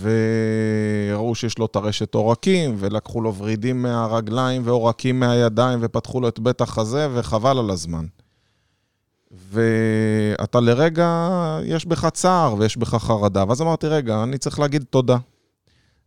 [0.00, 6.60] וראו שיש לו טרשת עורקים, ולקחו לו ורידים מהרגליים ועורקים מהידיים, ופתחו לו את בית
[6.60, 8.06] החזה, וחבל על הזמן.
[9.50, 11.28] ואתה לרגע,
[11.64, 13.44] יש בך צער ויש בך חרדה.
[13.48, 15.16] ואז אמרתי, רגע, אני צריך להגיד תודה.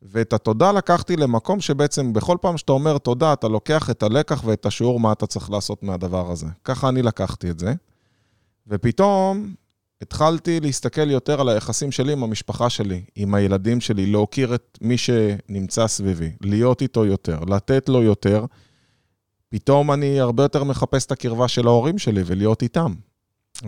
[0.01, 4.65] ואת התודה לקחתי למקום שבעצם בכל פעם שאתה אומר תודה, אתה לוקח את הלקח ואת
[4.65, 6.47] השיעור מה אתה צריך לעשות מהדבר הזה.
[6.63, 7.73] ככה אני לקחתי את זה.
[8.67, 9.53] ופתאום
[10.01, 14.97] התחלתי להסתכל יותר על היחסים שלי עם המשפחה שלי, עם הילדים שלי, להוקיר את מי
[14.97, 18.45] שנמצא סביבי, להיות איתו יותר, לתת לו יותר.
[19.49, 22.93] פתאום אני הרבה יותר מחפש את הקרבה של ההורים שלי ולהיות איתם.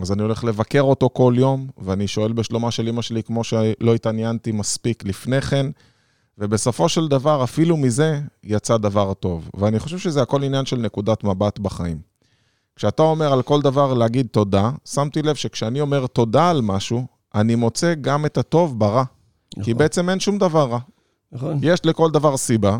[0.00, 3.94] אז אני הולך לבקר אותו כל יום, ואני שואל בשלומה של אמא שלי כמו שלא
[3.94, 5.66] התעניינתי מספיק לפני כן,
[6.38, 9.50] ובסופו של דבר, אפילו מזה יצא דבר טוב.
[9.56, 11.98] ואני חושב שזה הכל עניין של נקודת מבט בחיים.
[12.76, 17.54] כשאתה אומר על כל דבר להגיד תודה, שמתי לב שכשאני אומר תודה על משהו, אני
[17.54, 19.04] מוצא גם את הטוב ברע.
[19.52, 19.64] נכון.
[19.64, 20.78] כי בעצם אין שום דבר רע.
[21.32, 21.58] נכון.
[21.62, 22.78] יש לכל דבר סיבה,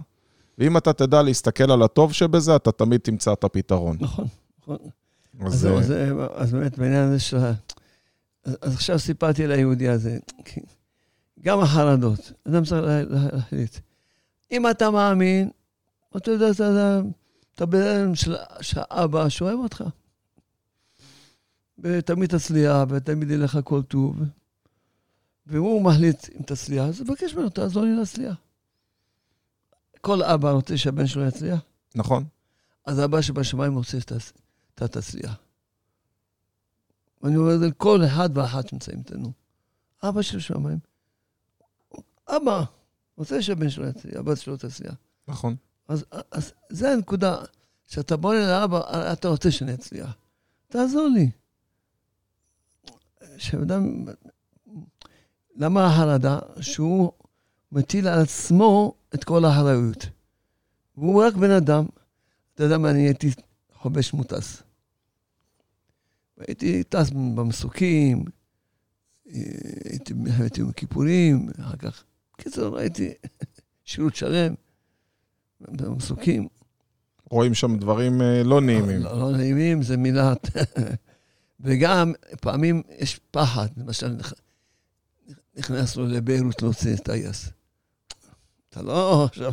[0.59, 3.97] ואם אתה תדע להסתכל על הטוב שבזה, אתה תמיד תמצא את הפתרון.
[4.01, 4.27] נכון,
[4.63, 4.77] נכון.
[5.41, 5.93] אז, אז, אז,
[6.35, 7.53] אז באמת, בעניין הזה של ה...
[8.45, 10.19] אז עכשיו סיפרתי על היהודי הזה.
[11.41, 13.77] גם החרדות, אדם צריך להחליט.
[14.53, 15.51] אם אתה מאמין,
[16.17, 17.01] אתה יודע, אתה,
[17.55, 19.85] אתה בן של, של אבא שאוהב אותך.
[21.79, 24.17] ותמיד תצליח, ותמיד יהיה לך כל טוב.
[25.47, 28.37] והוא מחליט אם תצליח, אז תבקש ממנו, תעזור לי להצליח.
[30.01, 31.61] כל אבא רוצה שהבן שלו יצליח.
[31.95, 32.25] נכון.
[32.87, 34.33] אז אבא שבשמיים רוצה שתעשה.
[34.85, 35.37] אתה תצליח.
[37.23, 39.33] ואני אומר את זה לכל אחד ואחת שנמצאים איתנו.
[40.03, 40.79] אבא של שמיים,
[42.29, 42.65] אבא,
[43.17, 44.95] רוצה שהבן שלו יצליח, הבת שלו תצליח.
[45.29, 45.57] נכון.
[45.89, 47.37] אז, אז זה הנקודה,
[47.87, 50.17] שאתה בוא לאבא, אתה רוצה שאני אצליח.
[50.69, 51.31] תעזור לי.
[53.37, 54.05] שאדם,
[55.57, 56.39] למה החרדה?
[56.61, 57.13] שהוא
[57.73, 60.07] מטיל על עצמו את כל האחריות.
[60.97, 61.87] והוא רק בן אדם.
[62.55, 63.31] אתה יודע מה, אני הייתי
[63.75, 64.63] חובש מוטס.
[66.49, 68.25] הייתי טס במסוקים,
[69.85, 73.13] הייתי במלחמת יום הכיפורים, אחר כך, בקיצור, הייתי
[73.85, 74.55] שירות שלם
[75.61, 76.49] במסוקים.
[77.25, 79.03] רואים שם דברים אה, לא נעימים.
[79.03, 80.33] לא, לא נעימים, זה מילה...
[81.61, 84.17] וגם פעמים יש פחד, למשל,
[85.57, 87.51] נכנסנו לביירות להוציא טייס.
[88.69, 89.53] אתה לא עכשיו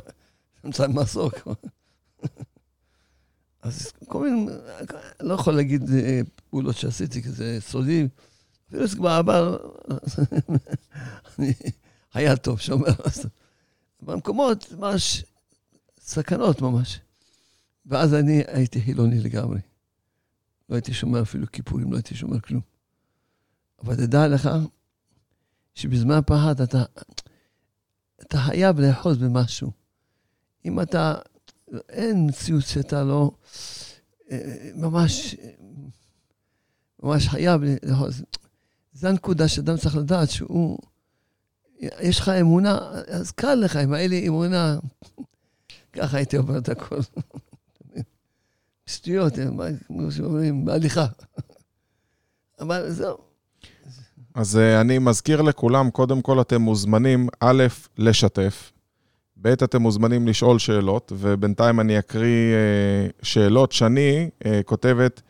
[0.64, 1.34] נמצא במסוק.
[3.68, 4.52] אז כל מיני,
[5.20, 8.08] לא יכול להגיד אה, פעולות שעשיתי, כי זה סודי.
[8.68, 9.58] אפילו זה כבר עבר,
[12.14, 12.88] היה טוב, שומר.
[14.02, 15.26] במקומות, ממש,
[16.00, 17.00] סכנות ממש.
[17.86, 19.60] ואז אני הייתי חילוני לגמרי.
[20.70, 22.62] לא הייתי שומר אפילו כיפורים, לא הייתי שומר כלום.
[23.84, 24.50] אבל תדע לך
[25.76, 26.84] שבזמן פחד אתה,
[28.22, 29.72] אתה חייב לאחוז במשהו.
[30.66, 31.16] אם אתה,
[31.90, 33.32] אין מציאות שאתה לא
[34.32, 35.36] אה, ממש,
[37.04, 38.24] ממש חייב לאחוז.
[38.94, 40.78] זו הנקודה שאדם צריך לדעת שהוא,
[41.80, 42.78] יש לך אמונה,
[43.08, 44.78] אז קל לך, אם היה לי אמונה,
[45.94, 47.00] ככה הייתי עובר את הכל.
[48.86, 49.34] שטויות,
[49.88, 51.06] כמו שאומרים, בהליכה.
[52.60, 53.18] אבל זהו.
[54.36, 57.64] אז uh, אני מזכיר לכולם, קודם כל אתם מוזמנים, א',
[57.98, 58.72] לשתף,
[59.42, 62.56] ב', אתם מוזמנים לשאול שאלות, ובינתיים אני אקריא
[63.12, 63.72] uh, שאלות.
[63.72, 65.22] שני uh, כותבת,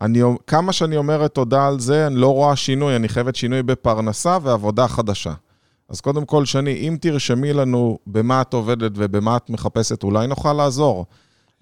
[0.00, 4.38] אני, כמה שאני אומרת תודה על זה, אני לא רואה שינוי, אני חייבת שינוי בפרנסה
[4.42, 5.32] ועבודה חדשה.
[5.88, 10.52] אז קודם כל, שני, אם תרשמי לנו במה את עובדת ובמה את מחפשת, אולי נוכל
[10.52, 11.06] לעזור.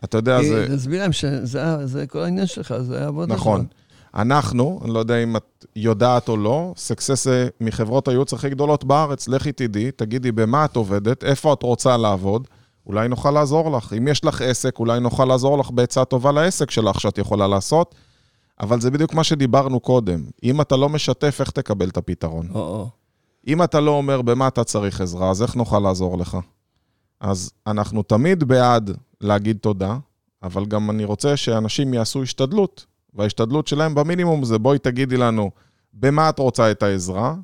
[0.04, 0.66] אתה יודע, זה...
[0.76, 3.60] תסביר להם שזה כל העניין שלך, זה עבודה נכון.
[3.60, 3.83] שלך.
[4.14, 7.27] אנחנו, אני לא יודע אם את יודעת או לא, סקסס
[7.61, 12.48] מחברות הייעוץ הכי גדולות בארץ, לכי תדעי, תגידי במה את עובדת, איפה את רוצה לעבוד,
[12.87, 13.92] אולי נוכל לעזור לך.
[13.98, 17.94] אם יש לך עסק, אולי נוכל לעזור לך בעצה טובה לעסק שלך שאת יכולה לעשות,
[18.61, 20.24] אבל זה בדיוק מה שדיברנו קודם.
[20.42, 22.48] אם אתה לא משתף, איך תקבל את הפתרון?
[22.55, 22.88] או-או.
[23.46, 26.38] אם אתה לא אומר במה אתה צריך עזרה, אז איך נוכל לעזור לך?
[27.20, 29.96] אז אנחנו תמיד בעד להגיד תודה,
[30.42, 35.50] אבל גם אני רוצה שאנשים יעשו השתדלות, וההשתדלות שלהם במינימום זה בואי תגידי לנו
[35.92, 37.35] במה את רוצה את העזרה,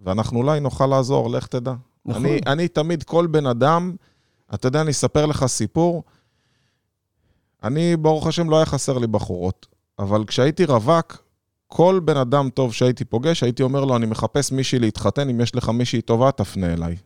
[0.00, 1.74] ואנחנו אולי נוכל לעזור, לך תדע.
[2.06, 2.26] נכון.
[2.26, 3.94] אני, אני תמיד, כל בן אדם,
[4.54, 6.02] אתה יודע, אני אספר לך סיפור.
[7.62, 9.66] אני, ברוך השם, לא היה חסר לי בחורות,
[9.98, 11.24] אבל כשהייתי רווק,
[11.66, 15.54] כל בן אדם טוב שהייתי פוגש, הייתי אומר לו, אני מחפש מישהי להתחתן, אם יש
[15.54, 16.96] לך מישהי טובה, תפנה אליי.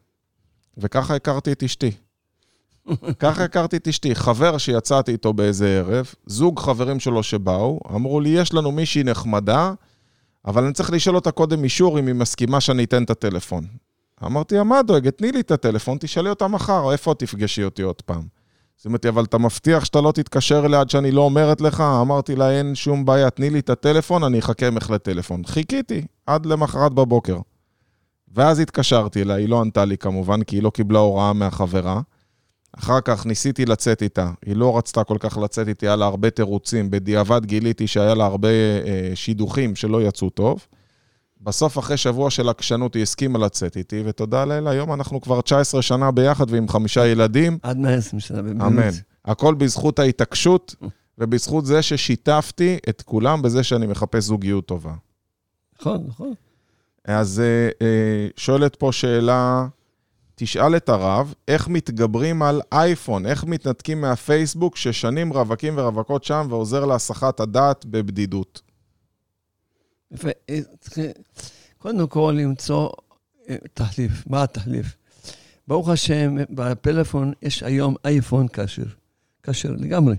[0.79, 1.91] וככה הכרתי את אשתי.
[3.19, 4.15] ככה הכרתי את אשתי.
[4.15, 9.73] חבר שיצאתי איתו באיזה ערב, זוג חברים שלו שבאו, אמרו לי, יש לנו מישהי נחמדה,
[10.47, 13.65] אבל אני צריך לשאול אותה קודם אישור אם היא מסכימה שאני אתן את הטלפון.
[14.25, 15.19] אמרתי מה דואגת?
[15.19, 18.23] תני לי את הטלפון, תשאלי אותה מחר, איפה תפגשי אותי עוד פעם?
[18.81, 21.81] אז אמרתי, אבל אתה מבטיח שאתה לא תתקשר אליה עד שאני לא אומרת לך?
[21.81, 25.43] אמרתי לה, אין שום בעיה, תני לי את הטלפון, אני אחכה ממך לטלפון.
[25.47, 27.39] חיכיתי עד למחרת בבוקר.
[28.35, 32.01] ואז התקשרתי אליה, היא לא ענתה לי כמובן, כי היא לא קיבלה הוראה מהחברה.
[32.79, 36.31] אחר כך ניסיתי לצאת איתה, היא לא רצתה כל כך לצאת איתי, היה לה הרבה
[36.31, 36.91] תירוצים.
[36.91, 40.67] בדיעבד גיליתי שהיה לה הרבה אה, שידוכים שלא יצאו טוב.
[41.41, 45.83] בסוף, אחרי שבוע של עקשנות, היא הסכימה לצאת איתי, ותודה לאל, היום אנחנו כבר 19
[45.83, 47.59] שנה ביחד ועם חמישה ילדים.
[47.63, 48.63] עד 120 שנה, באמת.
[48.63, 48.91] אמן.
[49.25, 50.75] הכל בזכות ההתעקשות
[51.19, 54.95] ובזכות זה ששיתפתי את כולם בזה שאני מחפש זוגיות טובה.
[55.81, 56.35] נכון, נכון.
[57.05, 59.67] אז אה, אה, שואלת פה שאלה
[60.39, 66.85] תשאל את הרב איך מתגברים על אייפון, איך מתנתקים מהפייסבוק ששנים רווקים ורווקות שם ועוזר
[66.85, 68.63] להסחת הדעת בבדידות.
[70.13, 71.11] אה,
[71.79, 72.91] קודם כל למצוא
[73.49, 74.27] אה, תחליף.
[74.27, 74.97] מה התחליף?
[75.69, 78.87] ברוך השם, בפלאפון יש היום אייפון כשר.
[79.43, 80.17] כשר לגמרי.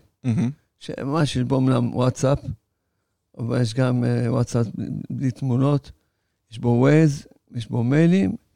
[0.79, 2.39] שממש יש בו אמנם וואטסאפ,
[3.37, 4.67] אבל יש גם אה, וואטסאפ
[5.09, 5.91] בלי תמונות,
[6.51, 8.46] יש בו ווייז, יש בו מיילים.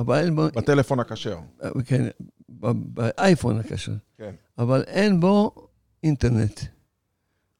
[0.00, 0.46] אבל בו...
[0.46, 1.38] בטלפון הכשר.
[1.84, 2.08] כן,
[2.48, 3.92] באייפון הכשר.
[4.16, 4.34] כן.
[4.58, 5.68] אבל אין בו
[6.02, 6.60] אינטרנט.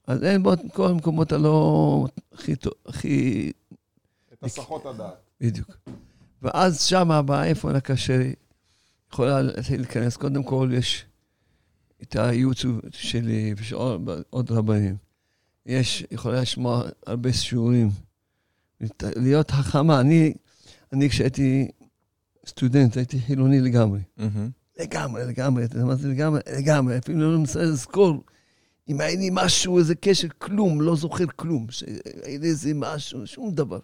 [0.06, 2.54] אז אין בו את כל המקומות הלא הכי...
[2.86, 3.52] הכי...
[4.32, 5.14] את הסחות הדעת.
[5.40, 5.70] בדיוק.
[6.42, 8.20] ואז שמה באייפון הכשר
[9.12, 9.42] יכולה
[9.78, 11.04] להיכנס, קודם כל יש
[12.02, 13.76] את הייעוץ שלי ושל
[14.30, 14.96] עוד רבנים.
[15.66, 17.90] יש, יכולה לשמוע הרבה שיעורים.
[19.02, 20.00] להיות חכמה.
[20.00, 20.34] אני,
[20.92, 21.68] אני כשהייתי
[22.50, 24.00] סטודנט, הייתי חילוני לגמרי.
[24.80, 26.40] לגמרי, לגמרי, אתה יודע מה זה לגמרי?
[26.58, 28.24] לגמרי, אפילו לא מנסה לזכור
[28.88, 31.66] אם היה לי משהו, איזה קשר, כלום, לא זוכר כלום.
[31.70, 33.78] שהיה לי איזה משהו, שום דבר.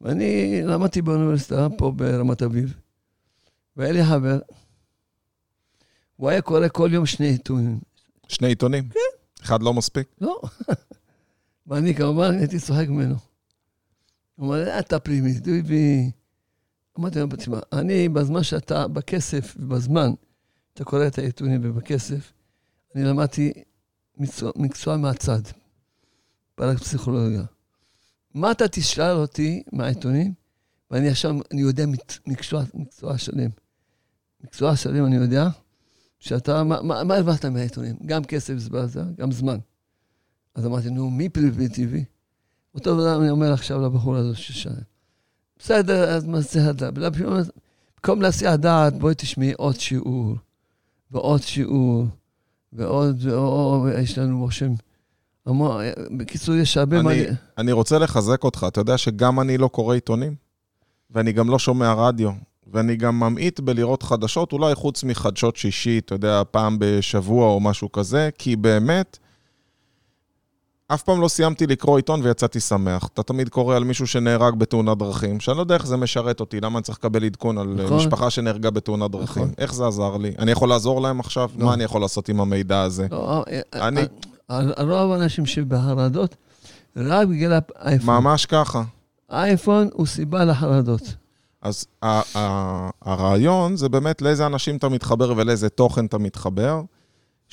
[0.00, 2.74] ואני למדתי באוניברסיטה, פה ברמת אביב,
[3.76, 4.38] והיה לי חבר,
[6.16, 7.78] הוא היה קורא כל יום שני עיתונים.
[8.28, 8.88] שני עיתונים?
[8.88, 9.00] כן.
[9.42, 10.06] אחד לא מספיק?
[10.20, 10.40] לא.
[11.66, 13.14] ואני כמובן הייתי צוחק ממנו.
[14.34, 16.10] הוא אומר, אה, אתה פרימיטיבי.
[16.98, 20.10] אמרתי להם, תשמע, אני, בזמן שאתה בכסף, ובזמן,
[20.74, 22.32] אתה קורא את העיתונים ובכסף,
[22.94, 23.52] אני למדתי
[24.16, 25.40] מקצוע, מקצוע מהצד,
[26.54, 27.42] פרק פסיכולוגיה.
[28.34, 30.34] מה אתה תשאל אותי מהעיתונים,
[30.90, 31.84] ואני עכשיו, אני יודע
[32.26, 33.50] מקצוע, מקצוע שלם.
[34.44, 35.48] מקצוע שלם אני יודע,
[36.20, 37.96] שאתה, מה, מה, הרווחת מהעיתונים?
[38.06, 39.58] גם כסף זבזה, גם זמן.
[40.54, 42.04] אז אמרתי, נו, מי פרימיטיבי?
[42.74, 44.93] אותו דבר אני אומר עכשיו לבחור הזה ששאל.
[45.64, 46.94] בסדר, אז מה זה הדעת?
[46.94, 50.34] במקום להסיע דעת, בואי תשמעי עוד שיעור,
[51.10, 52.06] ועוד שיעור,
[52.72, 54.72] ועוד, ועוד, יש לנו רושם.
[56.16, 57.10] בקיצור, יש הרבה מה...
[57.58, 58.66] אני רוצה לחזק אותך.
[58.68, 60.34] אתה יודע שגם אני לא קורא עיתונים,
[61.10, 62.30] ואני גם לא שומע רדיו,
[62.72, 67.92] ואני גם ממעיט בלראות חדשות, אולי חוץ מחדשות שישי, אתה יודע, פעם בשבוע או משהו
[67.92, 69.18] כזה, כי באמת,
[70.88, 73.08] אף פעם לא סיימתי לקרוא עיתון ויצאתי שמח.
[73.14, 76.60] אתה תמיד קורא על מישהו שנהרג בתאונת דרכים, שאני לא יודע איך זה משרת אותי,
[76.60, 77.96] למה אני צריך לקבל עדכון על נכון.
[77.96, 79.42] משפחה שנהרגה בתאונת דרכים.
[79.42, 79.54] נכון.
[79.58, 80.32] איך זה עזר לי?
[80.38, 81.50] אני יכול לעזור להם עכשיו?
[81.58, 81.66] לא.
[81.66, 83.06] מה אני יכול לעשות עם המידע הזה?
[83.10, 84.00] לא, אה, אה, אני...
[84.78, 86.36] רוב האנשים שבחרדות,
[86.96, 88.14] רק בגלל האייפון.
[88.14, 88.82] ממש ככה.
[89.30, 91.14] האייפון הוא סיבה לחרדות.
[91.62, 91.86] אז
[93.02, 96.80] הרעיון זה באמת לאיזה אנשים אתה מתחבר ולאיזה תוכן אתה מתחבר.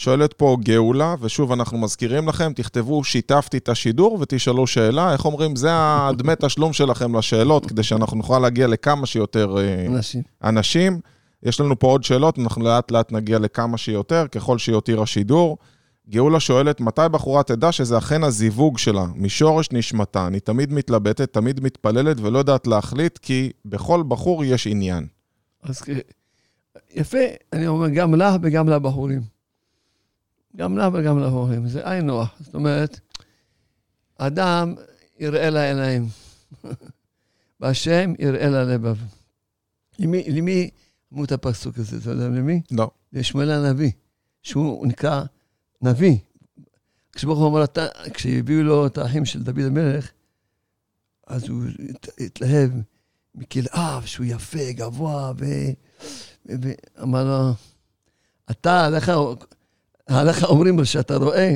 [0.02, 5.56] שואלת פה גאולה, ושוב אנחנו מזכירים לכם, תכתבו שיתפתי את השידור ותשאלו שאלה, איך אומרים,
[5.56, 10.22] זה הדמי תשלום שלכם לשאלות, כדי שאנחנו נוכל להגיע לכמה שיותר אה, אנשים.
[10.44, 11.00] אנשים.
[11.44, 15.58] יש לנו פה עוד שאלות, אנחנו לאט לאט נגיע לכמה שיותר, ככל שיותיר השידור.
[16.10, 20.28] גאולה שואלת, מתי בחורה תדע שזה אכן הזיווג שלה, משורש נשמתה?
[20.28, 25.08] אני תמיד מתלבטת, תמיד מתפללת ולא יודעת להחליט, כי בכל בחור יש עניין.
[25.64, 25.82] אז
[26.94, 27.18] יפה,
[27.54, 29.41] אני אומר, גם לה וגם לבחורים.
[30.58, 32.36] גם לה וגם לבחורים, זה עין נוח.
[32.40, 33.00] זאת אומרת,
[34.18, 34.76] אדם
[35.20, 36.08] יראה לעיניים,
[37.60, 38.98] והשם יראה ללבב.
[40.00, 40.70] למי, למי
[41.14, 42.62] אמרו את הפסוק הזה, אתה יודע למי?
[42.72, 42.92] לא.
[43.14, 43.92] לשמואל הנביא,
[44.44, 45.24] שהוא נקרא...
[45.82, 46.18] נביא.
[47.12, 47.66] כשברוך הוא אמר,
[48.14, 50.12] כשהביאו לו את האחים של דוד המלך,
[51.28, 51.64] אז הוא
[52.20, 52.72] התלהב
[53.36, 55.34] מכלאיו, שהוא יפה, גבוה,
[56.46, 57.54] ואמר לו,
[58.52, 59.12] אתה, עליך,
[60.14, 61.56] עליך אומרים לו שאתה רואה,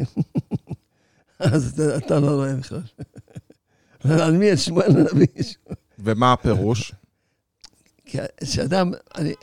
[1.39, 2.81] אז אתה לא רואה בכלל.
[4.03, 5.27] על מי את שמואל הנביא?
[5.99, 6.91] ומה הפירוש?
[8.05, 9.33] כשאדם, אני,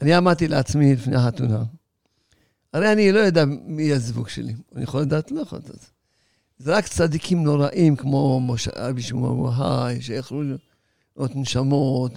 [0.00, 1.62] אני אמרתי לעצמי לפני החתונה,
[2.72, 4.54] הרי אני לא יודע מי הזיווג שלי.
[4.74, 5.30] אני יכול לדעת?
[5.30, 5.90] לא יכול לדעת.
[6.58, 10.56] זה רק צדיקים נוראים כמו רבי שמעון אבוהי, שיכולו
[11.16, 12.12] לראות נשמות,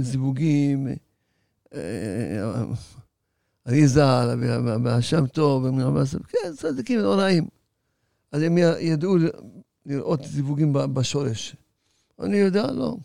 [0.00, 0.88] זיווגים,
[3.68, 4.04] אריזה,
[4.84, 5.66] והשם טוב,
[6.28, 7.48] כן, צדיקים נוראים.
[8.32, 9.16] אז הם ידעו
[9.86, 11.56] לראות זיווגים בשורש.
[12.20, 12.96] אני יודע, לא.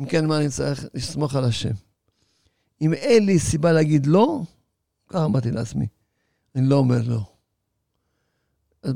[0.00, 0.86] אם כן, מה אני צריך?
[0.94, 1.72] לסמוך על השם.
[2.80, 4.42] אם אין לי סיבה להגיד לא,
[5.08, 5.86] ככה אמרתי לעצמי,
[6.54, 7.20] אני לא אומר לא.
[8.82, 8.94] אז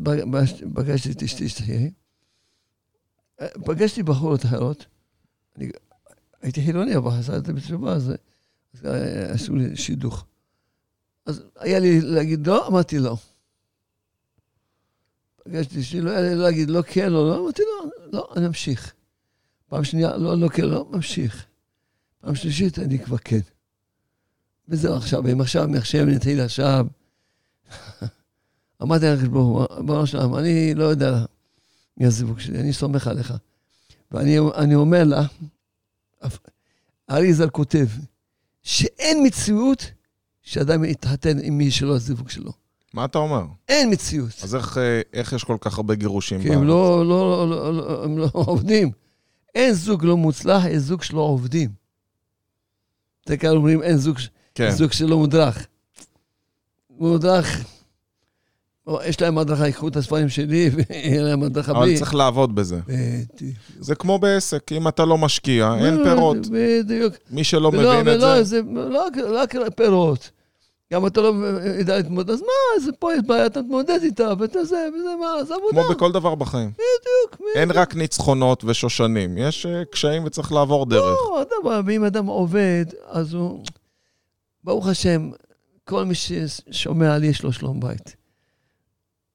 [0.74, 1.90] פגשתי את אשתי שתהיה,
[3.64, 4.86] פגשתי בחורות אחרות,
[5.56, 5.68] אני
[6.42, 8.12] הייתי חילוני, אבל חזרתי בתשובה, אז
[9.28, 10.24] עשו לי שידוך.
[11.26, 13.16] אז היה לי להגיד לא, אמרתי לא.
[15.44, 18.92] פגשתי אשתי, לא היה לי להגיד לא כן או לא, אמרתי לא, לא, אני אמשיך.
[19.68, 21.46] פעם שנייה, לא, לא כן, לא, ממשיך.
[22.20, 23.40] פעם שלישית, אני כבר כן.
[24.68, 26.86] וזהו עכשיו, אם עכשיו, מעכשיו נתחיל עכשיו.
[28.82, 31.24] אמרתי לקדוש ברוך הוא, שלם, אני לא יודע
[31.96, 33.34] מי הזיווג שלי, אני סומך עליך.
[34.10, 35.22] ואני אומר לה,
[37.10, 37.86] אריזל כותב,
[38.62, 39.90] שאין מציאות
[40.42, 42.52] שאדם יתחתן עם מי שלא הזיווג שלו.
[42.94, 43.42] מה אתה אומר?
[43.68, 44.30] אין מציאות.
[44.42, 46.50] אז איך, אה, איך יש כל כך הרבה גירושים בארץ?
[46.50, 48.90] כי הם לא, לא, לא, לא, הם לא עובדים.
[49.54, 51.70] אין זוג לא מוצלח, יש זוג שלא עובדים.
[53.26, 54.18] זה כאלה אומרים, אין זוג...
[54.54, 54.70] כן.
[54.70, 55.66] זוג שלא מודרך.
[56.90, 57.64] מודרך,
[59.04, 61.90] יש להם הדרכה, ייקחו את הספרים שלי ויהיה להם הדרכה בלי.
[61.90, 62.80] אבל צריך לעבוד בזה.
[63.78, 66.36] זה כמו בעסק, אם אתה לא משקיע, אין פירות.
[66.50, 67.14] בדיוק.
[67.30, 68.42] מי שלא מבין את זה...
[68.44, 70.30] זה לא רק פירות.
[70.92, 71.34] גם אתה לא
[71.78, 75.44] יודע להתמודד, אז מה, זה פה יש בעיה, אתה מתמודד איתה, ואתה זה, וזה מה,
[75.44, 75.82] זה עבודה.
[75.82, 76.70] כמו בכל דבר בחיים.
[76.70, 77.54] בדיוק.
[77.54, 81.02] אין רק ניצחונות ושושנים, יש אה, קשיים וצריך לעבור דרך.
[81.02, 83.64] לא, דבר, ואם אדם עובד, אז הוא...
[84.64, 85.30] ברוך השם,
[85.84, 88.17] כל מי ששומע לי, יש לו שלום בית.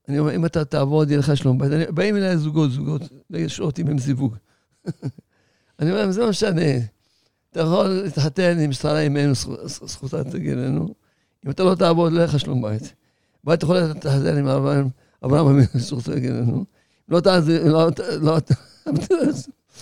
[0.10, 1.72] אני אומר, אם אתה תעבוד, יהיה לך שלום בית.
[1.90, 4.36] באים אליי זוגות, זוגות, לשאול אותי הם זיווג.
[5.80, 6.78] אני אומר זה לא משנה.
[7.52, 9.34] אתה יכול להתחתן עם שרה אימנו,
[9.66, 10.94] זכותה תגיד לנו.
[11.46, 12.94] אם אתה לא תעבוד, לא יהיה לך שלום בית.
[13.44, 14.90] ואתה יכול להתחתן עם אברהם
[15.24, 16.66] אבינו, זכותו תגיד לנו.
[17.10, 17.90] לא תעזור, לא...
[18.22, 18.38] לא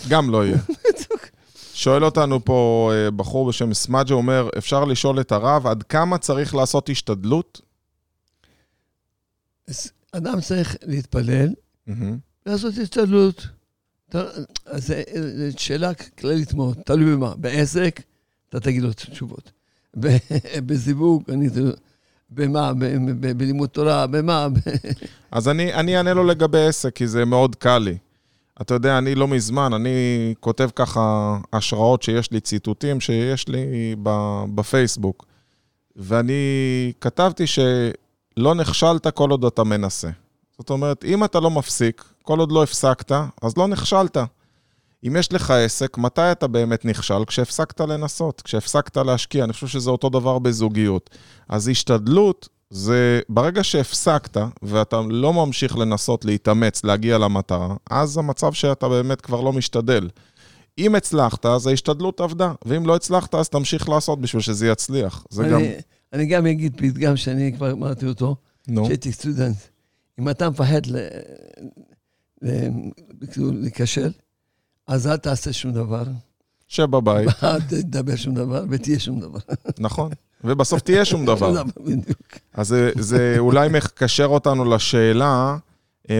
[0.10, 0.58] גם לא יהיה.
[1.74, 6.56] שואל אותנו פה אה, בחור בשם סמאג'ה, אומר, אפשר לשאול את הרב, עד כמה צריך
[6.56, 7.62] לעשות השתדלות?
[10.12, 11.50] אדם צריך להתפלל,
[12.46, 13.48] לעשות השתדלות.
[14.74, 14.94] זו
[15.58, 17.36] שאלה כללית מאוד, תלוי במה.
[17.36, 18.02] בעסק,
[18.50, 19.52] אתה תגיד לו תשובות.
[20.66, 21.50] בזיווג, אני...
[22.30, 22.72] במה?
[23.38, 24.08] בלימוד תורה?
[24.08, 24.48] במה?
[25.32, 27.98] אז אני, אני אענה לו לגבי עסק, כי זה מאוד קל לי.
[28.62, 33.96] אתה יודע, אני לא מזמן, אני כותב ככה השראות שיש לי, ציטוטים שיש לי
[34.56, 35.26] בפייסבוק.
[35.96, 37.48] ואני כתבתי
[38.40, 40.10] שלא נכשלת כל עוד אתה מנסה.
[40.58, 43.12] זאת אומרת, אם אתה לא מפסיק, כל עוד לא הפסקת,
[43.42, 44.18] אז לא נכשלת.
[45.08, 47.26] אם יש לך עסק, מתי אתה באמת נכשל?
[47.28, 49.44] כשהפסקת לנסות, כשהפסקת להשקיע.
[49.44, 51.10] אני חושב שזה אותו דבר בזוגיות.
[51.50, 58.90] אז השתדלות זה ברגע שהפסקת ואתה לא ממשיך לנסות להתאמץ, להגיע למטרה, אז המצב שאתה
[58.90, 60.10] באמת כבר לא משתדל.
[60.78, 65.26] אם הצלחת, אז ההשתדלות עבדה, ואם לא הצלחת, אז תמשיך לעשות בשביל שזה יצליח.
[65.30, 65.62] זה גם...
[66.14, 69.58] אני גם אגיד פתגם שאני כבר אמרתי אותו, כשהייתי סטודנט.
[70.20, 70.82] אם אתה מפחד.
[70.88, 70.96] ל...
[73.38, 74.12] להיכשל,
[74.88, 76.04] אז אל תעשה שום דבר.
[76.68, 77.30] שב בבית.
[77.44, 79.40] אל תדבר שום דבר ותהיה שום דבר.
[79.80, 80.12] נכון,
[80.44, 81.64] ובסוף תהיה שום דבר.
[82.54, 85.58] אז זה, זה אולי מקשר אותנו לשאלה,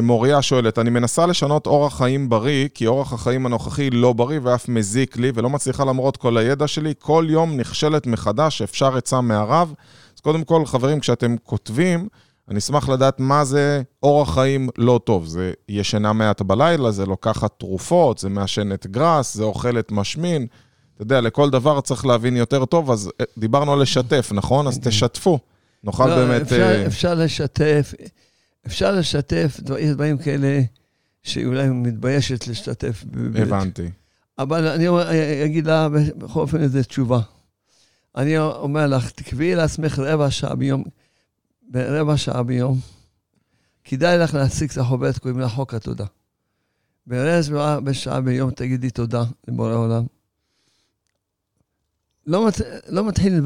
[0.02, 4.70] מוריה שואלת, אני מנסה לשנות אורח חיים בריא, כי אורח החיים הנוכחי לא בריא ואף
[4.70, 6.94] מזיק לי, ולא מצליחה למרות כל הידע שלי.
[7.00, 9.74] כל יום נכשלת מחדש, אפשר עצה מהרב.
[10.16, 12.08] אז קודם כל, חברים, כשאתם כותבים,
[12.50, 15.26] אני אשמח לדעת מה זה אורח חיים לא טוב.
[15.26, 20.48] זה ישנה מעט בלילה, זה לוקחת תרופות, זה מעשנת גראס, זה אוכלת משמין.
[20.96, 24.68] אתה יודע, לכל דבר צריך להבין יותר טוב, אז אה, דיברנו על לשתף, נכון?
[24.68, 25.40] אז תשתפו.
[25.84, 26.42] נוכל לא, באמת...
[26.42, 26.88] אפשר, uh...
[26.88, 27.94] אפשר לשתף,
[28.68, 30.62] אפשר לשתף דברים, דברים כאלה
[31.24, 33.04] שאולי מתביישת להשתתף.
[33.36, 33.90] הבנתי.
[34.38, 34.88] אבל אני
[35.46, 37.20] אגיד לה בכל אופן איזו תשובה.
[38.16, 40.84] אני אומר לך, תקבעי לעצמך רבע שעה ביום.
[41.72, 42.80] ברבע שעה ביום,
[43.84, 46.06] כדאי לך להשיג את החוברת, קוראים לה חוק התודה.
[47.08, 50.04] ברבע שעה ביום תגידי תודה לבורא עולם.
[52.28, 52.54] לא, מת,
[52.88, 53.42] לא מתחיל,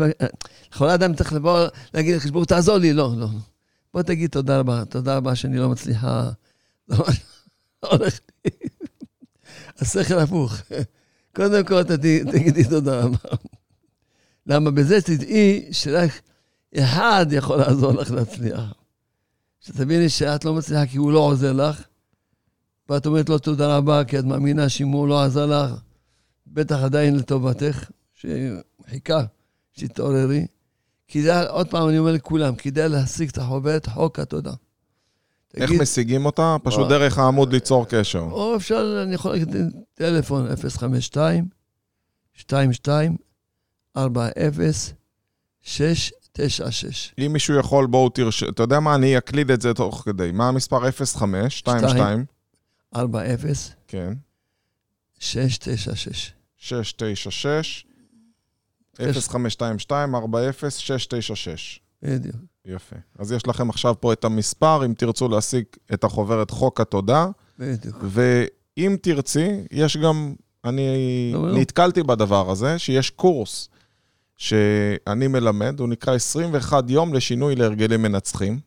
[0.72, 3.28] לכל אדם צריך לבוא, להגיד לחשבון, תעזור לי, לא, לא.
[3.96, 6.32] בוא תגיד תודה רבה, תודה רבה שאני לא מצליחה,
[6.90, 7.06] לא
[7.92, 8.52] הולך לי.
[9.80, 10.54] השכל הפוך.
[11.36, 13.18] קודם כל תגידי תודה רבה.
[14.48, 16.12] למה בזה תדעי שרק
[16.78, 18.74] אחד יכול לעזור לך להצליח.
[19.60, 21.84] שתביני שאת לא מצליחה כי הוא לא עוזר לך,
[22.90, 25.80] ואת אומרת לו תודה רבה, כי את מאמינה שאם הוא לא עזר לך,
[26.48, 29.26] בטח עדיין לטובתך, שחיכה
[29.74, 30.46] שתתעוררי.
[31.08, 34.54] כדאי, עוד פעם אני אומר לכולם, כדאי להשיג את החוברת חוק התודה.
[35.58, 36.56] איך תגיד, משיגים אותה?
[36.64, 38.20] פשוט או, דרך העמוד ליצור קשר.
[38.20, 39.56] או אפשר, אני יכול להגיד
[39.94, 41.46] טלפון 052
[42.40, 43.18] 22
[43.98, 44.32] 40
[45.62, 47.14] 6 9, 6.
[47.26, 48.44] אם מישהו יכול, בואו תרש...
[48.44, 50.32] אתה יודע מה, אני אקליד את זה תוך כדי.
[50.32, 52.26] מה המספר 05, 22?
[52.96, 53.72] 4, 0.
[53.88, 54.14] כן.
[55.20, 55.96] 6, 9,
[58.98, 59.06] 6.
[59.08, 59.30] 6, 9, 6.
[59.30, 61.80] 0522 40 696.
[62.04, 62.36] בדיוק.
[62.66, 62.96] יפה.
[63.20, 67.28] אז יש לכם עכשיו פה את המספר, אם תרצו להשיג את החוברת חוק התודה.
[67.60, 67.98] בדיוק.
[68.04, 70.34] ואם תרצי, יש גם,
[70.66, 71.58] אני לא, לא.
[71.58, 73.70] נתקלתי בדבר הזה, שיש קורס
[74.38, 78.60] שאני מלמד, הוא נקרא 21 יום לשינוי להרגלים מנצחים.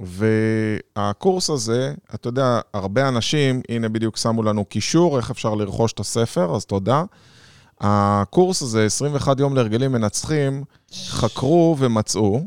[0.00, 6.00] והקורס הזה, אתה יודע, הרבה אנשים, הנה בדיוק שמו לנו קישור, איך אפשר לרכוש את
[6.00, 7.04] הספר, אז תודה.
[7.86, 12.40] הקורס הזה, 21 יום להרגלים מנצחים, חקרו ומצאו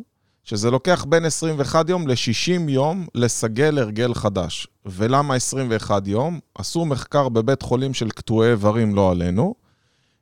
[0.43, 4.67] שזה לוקח בין 21 יום ל-60 יום לסגל הרגל חדש.
[4.85, 6.39] ולמה 21 יום?
[6.55, 9.55] עשו מחקר בבית חולים של קטועי איברים, לא עלינו,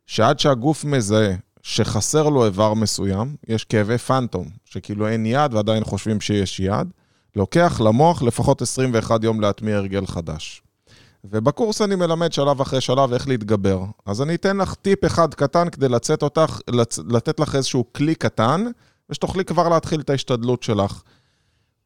[0.05, 6.21] שעד שהגוף מזהה שחסר לו איבר מסוים, יש כאבי פנטום, שכאילו אין יד ועדיין חושבים
[6.21, 6.87] שיש יד,
[7.35, 10.61] לוקח למוח לפחות 21 יום להטמיע הרגל חדש.
[11.31, 13.83] ובקורס אני מלמד שלב אחרי שלב איך להתגבר.
[14.05, 16.99] אז אני אתן לך טיפ אחד קטן כדי לצאת אותך, לצ...
[17.09, 18.65] לתת לך איזשהו כלי קטן,
[19.09, 21.01] ושתוכלי כבר להתחיל את ההשתדלות שלך.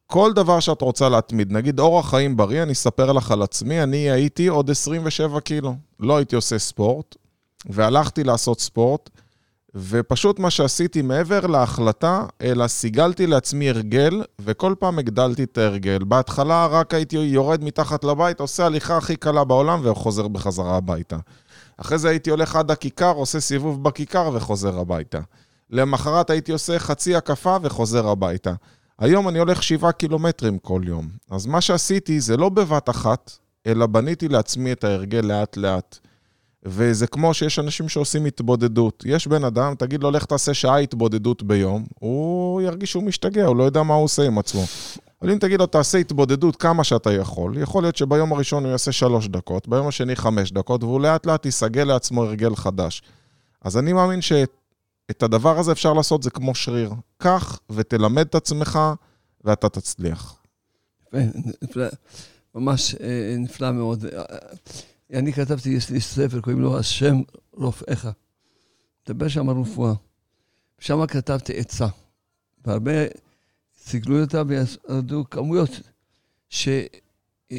[0.06, 4.10] כל דבר שאת רוצה להתמיד, נגיד אורח חיים בריא, אני אספר לך על עצמי, אני
[4.10, 5.74] הייתי עוד 27 קילו.
[6.00, 7.16] לא הייתי עושה ספורט,
[7.66, 9.10] והלכתי לעשות ספורט.
[9.74, 15.98] ופשוט מה שעשיתי מעבר להחלטה, אלא סיגלתי לעצמי הרגל, וכל פעם הגדלתי את ההרגל.
[16.04, 21.16] בהתחלה רק הייתי יורד מתחת לבית, עושה הליכה הכי קלה בעולם וחוזר בחזרה הביתה.
[21.76, 25.20] אחרי זה הייתי הולך עד הכיכר, עושה סיבוב בכיכר וחוזר הביתה.
[25.70, 28.52] למחרת הייתי עושה חצי הקפה וחוזר הביתה.
[28.98, 31.08] היום אני הולך שבעה קילומטרים כל יום.
[31.30, 33.32] אז מה שעשיתי זה לא בבת אחת,
[33.66, 35.98] אלא בניתי לעצמי את ההרגל לאט-לאט.
[36.64, 39.02] וזה כמו שיש אנשים שעושים התבודדות.
[39.06, 43.56] יש בן אדם, תגיד לו, לך תעשה שעה התבודדות ביום, הוא ירגיש שהוא משתגע, הוא
[43.56, 44.64] לא יודע מה הוא עושה עם עצמו.
[45.22, 48.92] אבל אם תגיד לו, תעשה התבודדות כמה שאתה יכול, יכול להיות שביום הראשון הוא יעשה
[48.92, 53.02] שלוש דקות, ביום השני חמש דקות, והוא לאט לאט יסגל לעצמו הרגל חדש.
[53.62, 56.92] אז אני מאמין שאת הדבר הזה אפשר לעשות, זה כמו שריר.
[57.18, 58.78] קח ותלמד את עצמך,
[59.44, 60.36] ואתה תצליח.
[62.54, 64.04] ממש אה, נפלא מאוד.
[65.12, 67.16] אני כתבתי, יש לי ספר, קוראים לו השם
[67.52, 68.08] רופאיך.
[69.08, 69.92] מדבר שם על רפואה.
[70.78, 71.86] שם כתבתי עצה.
[72.64, 72.92] והרבה
[73.78, 75.70] סיגלו אותה וירדו כמויות
[76.48, 77.56] שנגיד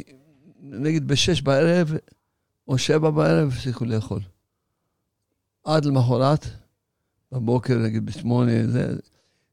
[1.08, 1.94] בשש בערב
[2.68, 4.22] או שבע בערב הפסיקו לאכול.
[5.64, 6.46] עד למחרת,
[7.32, 8.96] בבוקר, נגיד בשמונה, זה,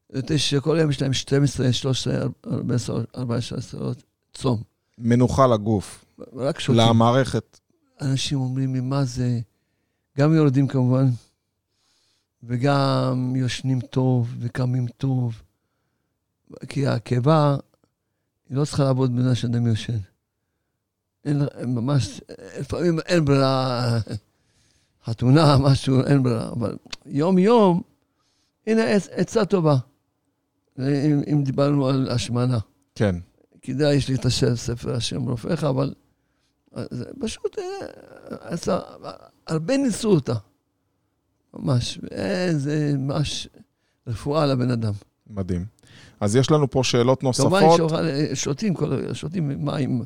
[0.09, 4.63] זה שכל יום יש להם 12, 13, 14, 14 שעות צום.
[4.97, 6.05] מנוחה לגוף.
[6.33, 6.81] רק שותים.
[6.81, 7.59] למערכת.
[8.01, 9.39] אנשים אומרים לי, מה זה?
[10.17, 11.05] גם יורדים כמובן,
[12.43, 15.41] וגם יושנים טוב וקמים טוב.
[16.69, 17.57] כי הקיבה,
[18.49, 19.97] היא לא צריכה לעבוד במה שאדם יושן.
[21.25, 22.21] אין, ממש,
[22.59, 23.99] לפעמים אין ברירה,
[25.05, 27.81] חתונה, משהו, אין ברירה, אבל יום-יום,
[28.67, 29.75] הנה עצה טובה.
[30.79, 32.59] אם, אם דיברנו על השמנה.
[32.95, 33.15] כן.
[33.61, 35.93] כדאי, יש לי את השם, ספר השם רופאיך, אבל
[36.75, 37.57] זה פשוט,
[38.29, 38.79] עצה,
[39.47, 40.33] הרבה ניסו אותה.
[41.53, 41.99] ממש,
[42.51, 43.47] זה ממש
[44.07, 44.93] רפואה לבן אדם.
[45.29, 45.65] מדהים.
[46.19, 47.77] אז יש לנו פה שאלות נוספות.
[47.77, 48.73] כמובן שותים,
[49.13, 50.03] שותים מים.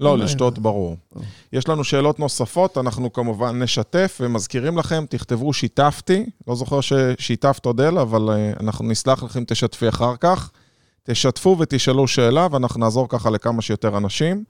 [0.00, 0.96] לא, לשתות ברור.
[1.52, 7.98] יש לנו שאלות נוספות, אנחנו כמובן נשתף ומזכירים לכם, תכתבו שיתפתי, לא זוכר ששיתפת אודל,
[7.98, 10.50] אבל אה, אנחנו נסלח לכם, תשתפי אחר כך.
[11.04, 14.44] תשתפו ותשאלו שאלה, ואנחנו נעזור ככה לכמה שיותר אנשים.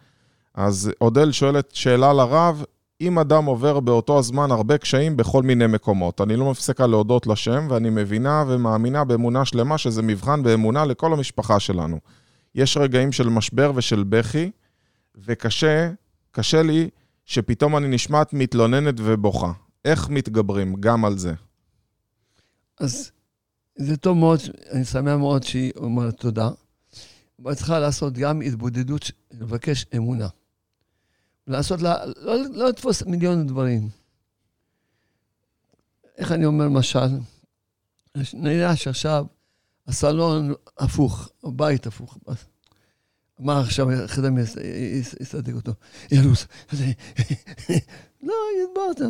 [0.55, 2.65] אז אודל שואלת שאלה לרב,
[3.01, 6.21] אם אדם עובר באותו הזמן הרבה קשיים בכל מיני מקומות.
[6.21, 11.61] אני לא מפסיקה להודות לשם, ואני מבינה ומאמינה באמונה שלמה שזה מבחן באמונה לכל המשפחה
[11.61, 11.99] שלנו.
[12.55, 14.51] יש רגעים של משבר ושל בכי,
[15.17, 15.91] וקשה,
[16.31, 16.89] קשה לי
[17.25, 19.53] שפתאום אני נשמעת מתלוננת ובוכה.
[19.85, 21.33] איך מתגברים גם על זה?
[22.81, 23.11] אז
[23.77, 24.41] זה טוב מאוד,
[24.71, 26.51] אני שמח מאוד שהיא אומרת תודה.
[27.43, 30.29] אבל צריכה לעשות גם התבודדות, לבקש אמונה.
[31.47, 33.89] לעשות לה, לא, לא לתפוס מיליון דברים.
[36.19, 37.19] איך אני אומר משל?
[38.35, 39.27] נראה שעכשיו
[39.87, 42.19] הסלון הפוך, הבית הפוך.
[43.39, 44.39] מה עכשיו, חדם
[45.21, 45.73] יסדק אותו,
[46.11, 46.47] ילוס.
[48.23, 49.01] לא, ידברת,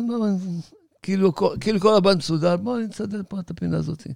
[1.01, 4.07] כאילו, כאילו כל הבן מסודר, בוא נסדר פה את הפינה הזאת.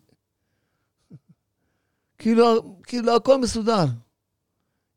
[2.19, 3.85] כאילו, כאילו הכל מסודר.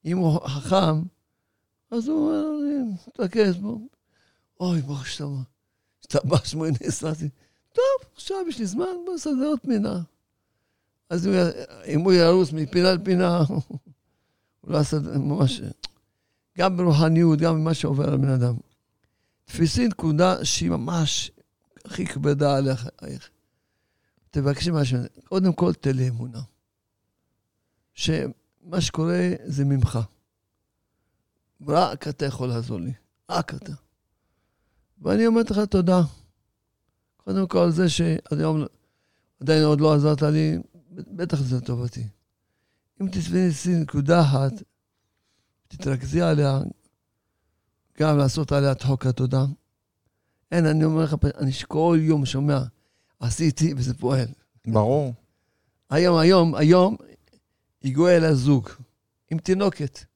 [0.04, 1.02] אם הוא חכם,
[1.90, 3.80] אז הוא אומר לי, תתרכז בו.
[4.60, 5.42] אוי, ברוך השתמה.
[6.00, 7.28] השתבח שמואל נסעתי.
[7.72, 10.02] טוב, עכשיו יש לי זמן, בוא נסדר עוד פינה.
[11.10, 11.28] אז
[11.86, 13.38] אם הוא ירוץ מפינה לפינה,
[14.60, 15.60] הוא לא עשה ממש...
[16.58, 18.54] גם ברוחניות, גם במה שעובר על בן אדם.
[19.44, 21.30] תפיסי נקודה שהיא ממש
[21.84, 22.88] הכי כבדה עליך.
[24.30, 24.98] תבקשי משהו.
[25.24, 26.40] קודם כל, תן לי אמונה.
[27.94, 29.98] שמה שקורה זה ממך.
[31.68, 32.92] רק אתה יכול לעזור לי,
[33.30, 33.72] רק אתה.
[35.02, 36.02] ואני אומרת לך תודה.
[37.16, 38.64] קודם כל, זה שעד היום
[39.40, 40.58] עדיין עוד לא עזרת לי,
[40.90, 42.06] בטח זה לטובתי.
[43.00, 44.52] אם תתפסי נקודה אחת,
[45.68, 46.60] תתרכזי עליה,
[48.00, 49.44] גם לעשות עליה את חוק התודה.
[50.52, 52.62] אין, אני אומר לך, אני כל יום שומע,
[53.20, 54.28] עשיתי וזה פועל.
[54.66, 55.14] ברור.
[55.90, 56.96] היום, היום, היום,
[57.84, 58.68] הגיעו אל הזוג
[59.30, 60.09] עם תינוקת.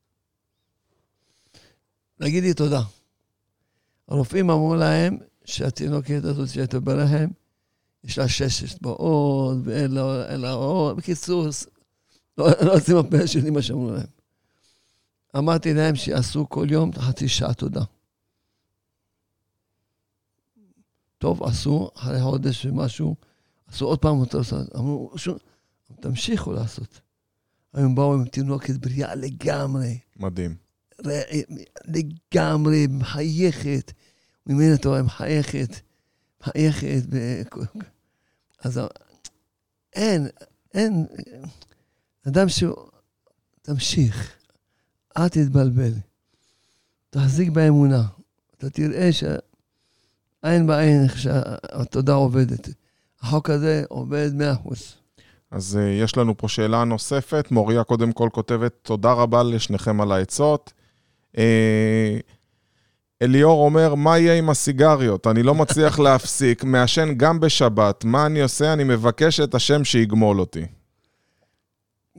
[2.20, 2.82] להגיד לי תודה.
[4.08, 7.26] הרופאים אמרו להם שהתינוקת הזאת שהייתה ברחם,
[8.04, 9.90] יש לה שש אצבעות ואין
[10.40, 10.92] לה אור.
[10.92, 11.46] בקיצור,
[12.38, 14.06] לא, לא עושים הפה שלי מה שאמרו להם.
[15.36, 17.84] אמרתי להם שיעשו כל יום חצי שעה תודה.
[21.18, 23.16] טוב, עשו, אחרי חודש ומשהו,
[23.66, 24.40] עשו עוד פעם אותו,
[24.76, 25.12] אמרו,
[26.00, 27.00] תמשיכו לעשות.
[27.72, 29.98] היום באו עם תינוקת בריאה לגמרי.
[30.16, 30.63] מדהים.
[31.84, 33.92] לגמרי מחייכת.
[34.46, 35.80] ממנה אתה רואה מחייכת,
[36.40, 37.02] מחייכת.
[38.64, 38.80] אז
[39.92, 40.28] אין,
[40.74, 41.06] אין,
[42.28, 42.76] אדם שהוא...
[43.66, 44.32] תמשיך,
[45.16, 45.92] אל תתבלבל.
[47.10, 48.02] תחזיק באמונה.
[48.58, 52.68] אתה תראה שעין בעין איך שהתודה עובדת.
[53.20, 54.94] החוק הזה עובד מאה אחוז.
[55.50, 57.48] אז uh, יש לנו פה שאלה נוספת.
[57.50, 60.72] מוריה קודם כל כותבת, תודה רבה לשניכם על העצות.
[61.34, 61.36] Uh,
[63.22, 65.26] אליאור אומר, מה יהיה עם הסיגריות?
[65.26, 68.04] אני לא מצליח להפסיק, מעשן גם בשבת.
[68.04, 68.72] מה אני עושה?
[68.72, 70.64] אני מבקש את השם שיגמול אותי.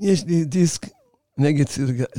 [0.02, 0.86] יש לי דיסק
[1.38, 2.10] נגד סיגריות.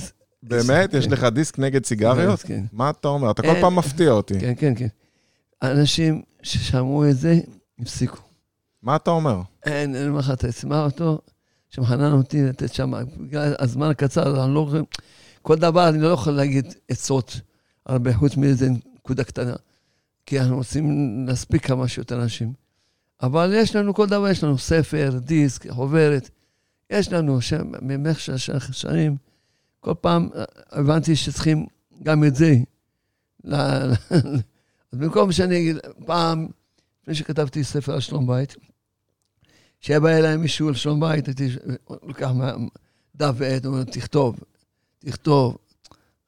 [0.42, 0.94] באמת?
[0.94, 2.42] יש לך דיסק נגד סיגריות?
[2.42, 2.64] כן.
[2.72, 3.30] מה אתה אומר?
[3.30, 4.40] אתה כל אין- פעם מפתיע אותי.
[4.40, 4.86] כן, כן, כן.
[5.62, 7.38] אנשים ששמעו את זה,
[7.80, 8.16] הפסיקו.
[8.82, 9.40] מה אתה אומר?
[9.66, 11.18] אין, אין לך, תשמע אותו,
[11.70, 14.68] שמחנן אותי לתת שם, בגלל הזמן הקצר, אני לא
[15.46, 17.40] כל דבר אני לא יכול להגיד עצות
[17.86, 19.54] הרבה, חוץ מאיזה נקודה קטנה,
[20.26, 20.86] כי אנחנו רוצים
[21.28, 22.52] להספיק כמה שיותר אנשים.
[23.22, 26.30] אבל יש לנו כל דבר, יש לנו ספר, דיסק, חוברת,
[26.90, 27.38] יש לנו,
[27.82, 29.16] במשך שנים,
[29.80, 31.66] כל פעם אה, הבנתי שצריכים
[32.02, 32.56] גם את זה.
[33.52, 35.76] אז במקום שאני אגיד,
[36.06, 36.48] פעם,
[37.02, 38.56] לפני שכתבתי ספר על שלום בית,
[39.80, 41.48] כשהיה בא אליי מישהו על שלום בית, הייתי
[42.02, 42.30] לוקח
[43.16, 44.36] דף ועט, אומר, תכתוב,
[45.06, 45.56] תכתוב.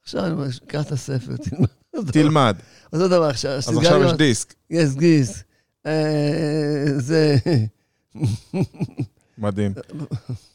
[0.02, 2.10] עכשיו אני קח את הספר, תלמד.
[2.12, 2.56] תלמד.
[2.92, 4.54] אותו דבר עכשיו, אז עכשיו יש דיסק.
[4.70, 5.42] יש גיס.
[5.86, 7.36] אה, זה...
[9.38, 9.72] מדהים.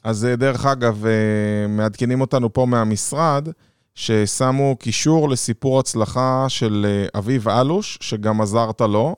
[0.04, 3.48] אז אה, דרך אגב, אה, מעדכנים אותנו פה מהמשרד,
[3.96, 6.86] ששמו קישור לסיפור הצלחה של
[7.18, 9.16] אביב אלוש, שגם עזרת לו,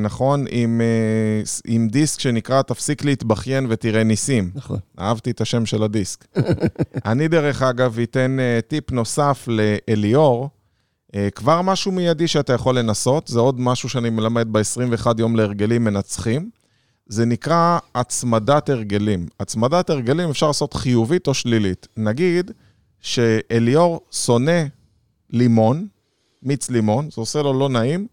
[0.00, 0.44] נכון?
[0.50, 4.50] עם, אה, עם דיסק שנקרא תפסיק להתבכיין ותראה ניסים.
[4.54, 4.78] נכון.
[5.00, 6.24] אהבתי את השם של הדיסק.
[7.10, 10.48] אני, דרך אגב, אתן אה, טיפ נוסף לאליאור.
[11.14, 15.84] אה, כבר משהו מיידי שאתה יכול לנסות, זה עוד משהו שאני מלמד ב-21 יום להרגלים
[15.84, 16.50] מנצחים.
[17.06, 19.26] זה נקרא הצמדת הרגלים.
[19.40, 21.88] הצמדת הרגלים אפשר לעשות חיובית או שלילית.
[21.96, 22.50] נגיד
[23.00, 24.62] שאליאור שונא
[25.30, 25.86] לימון,
[26.42, 28.06] מיץ לימון, זה עושה לו לא נעים,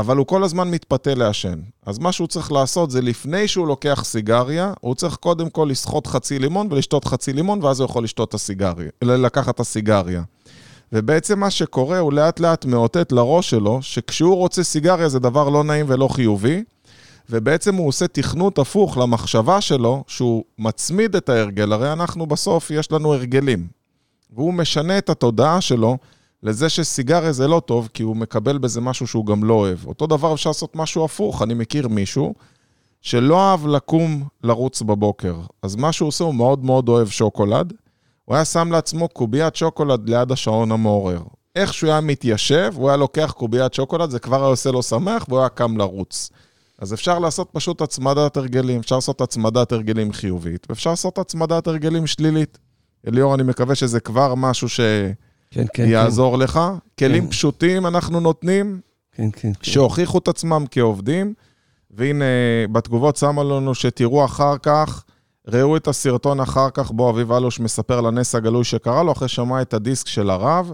[0.00, 1.58] אבל הוא כל הזמן מתפתה לעשן.
[1.86, 6.06] אז מה שהוא צריך לעשות זה לפני שהוא לוקח סיגריה, הוא צריך קודם כל לסחוט
[6.06, 10.22] חצי לימון ולשתות חצי לימון, ואז הוא יכול לשתות את הסיגריה, לקחת את הסיגריה.
[10.92, 15.64] ובעצם מה שקורה, הוא לאט לאט מאותת לראש שלו, שכשהוא רוצה סיגריה זה דבר לא
[15.64, 16.64] נעים ולא חיובי,
[17.30, 22.92] ובעצם הוא עושה תכנות הפוך למחשבה שלו, שהוא מצמיד את ההרגל, הרי אנחנו בסוף, יש
[22.92, 23.66] לנו הרגלים.
[24.34, 25.98] והוא משנה את התודעה שלו
[26.42, 29.86] לזה שסיגריה זה לא טוב, כי הוא מקבל בזה משהו שהוא גם לא אוהב.
[29.86, 31.42] אותו דבר אפשר לעשות משהו הפוך.
[31.42, 32.34] אני מכיר מישהו
[33.00, 35.36] שלא אהב לקום לרוץ בבוקר.
[35.62, 37.72] אז מה שהוא עושה, הוא מאוד מאוד אוהב שוקולד.
[38.24, 41.22] הוא היה שם לעצמו קוביית שוקולד ליד השעון המעורר.
[41.56, 45.24] איך שהוא היה מתיישב, הוא היה לוקח קוביית שוקולד, זה כבר היה עושה לו שמח,
[45.28, 46.30] והוא היה קם לרוץ.
[46.78, 52.06] אז אפשר לעשות פשוט הצמדת הרגלים, אפשר לעשות הצמדת הרגלים חיובית, ואפשר לעשות הצמדת הרגלים
[52.06, 52.58] שלילית.
[53.08, 54.68] אליאור, אני מקווה שזה כבר משהו
[55.50, 55.86] כן, כן.
[55.86, 56.60] שיעזור לך.
[56.98, 57.30] כלים כן.
[57.30, 58.80] פשוטים אנחנו נותנים,
[59.12, 59.52] כן, כן.
[59.52, 59.70] כן.
[59.70, 61.34] שהוכיחו את עצמם כעובדים,
[61.90, 62.24] והנה,
[62.72, 65.04] בתגובות שמה לנו שתראו אחר כך,
[65.48, 69.28] ראו את הסרטון אחר כך, בו אביב אלוש מספר על הנס הגלוי שקרה לו, אחרי
[69.28, 70.72] שמע את הדיסק של הרב.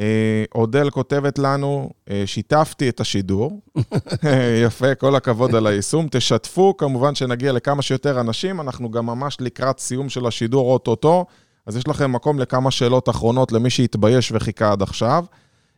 [0.00, 3.60] אה, אודל כותבת לנו, אה, שיתפתי את השידור.
[4.66, 6.06] יפה, כל הכבוד על היישום.
[6.10, 11.26] תשתפו, כמובן שנגיע לכמה שיותר אנשים, אנחנו גם ממש לקראת סיום של השידור אוטוטו,
[11.68, 15.24] אז יש לכם מקום לכמה שאלות אחרונות למי שהתבייש וחיכה עד עכשיו.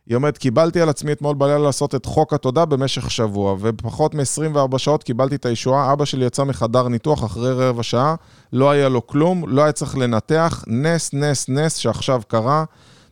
[0.07, 4.77] היא אומרת, קיבלתי על עצמי אתמול בלילה לעשות את חוק התודה במשך שבוע, ובפחות מ-24
[4.77, 5.93] שעות קיבלתי את הישועה.
[5.93, 8.15] אבא שלי יצא מחדר ניתוח אחרי רבע שעה,
[8.53, 10.63] לא היה לו כלום, לא היה צריך לנתח.
[10.67, 12.63] נס, נס, נס שעכשיו קרה.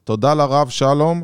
[0.03, 1.23] תודה לרב שלום,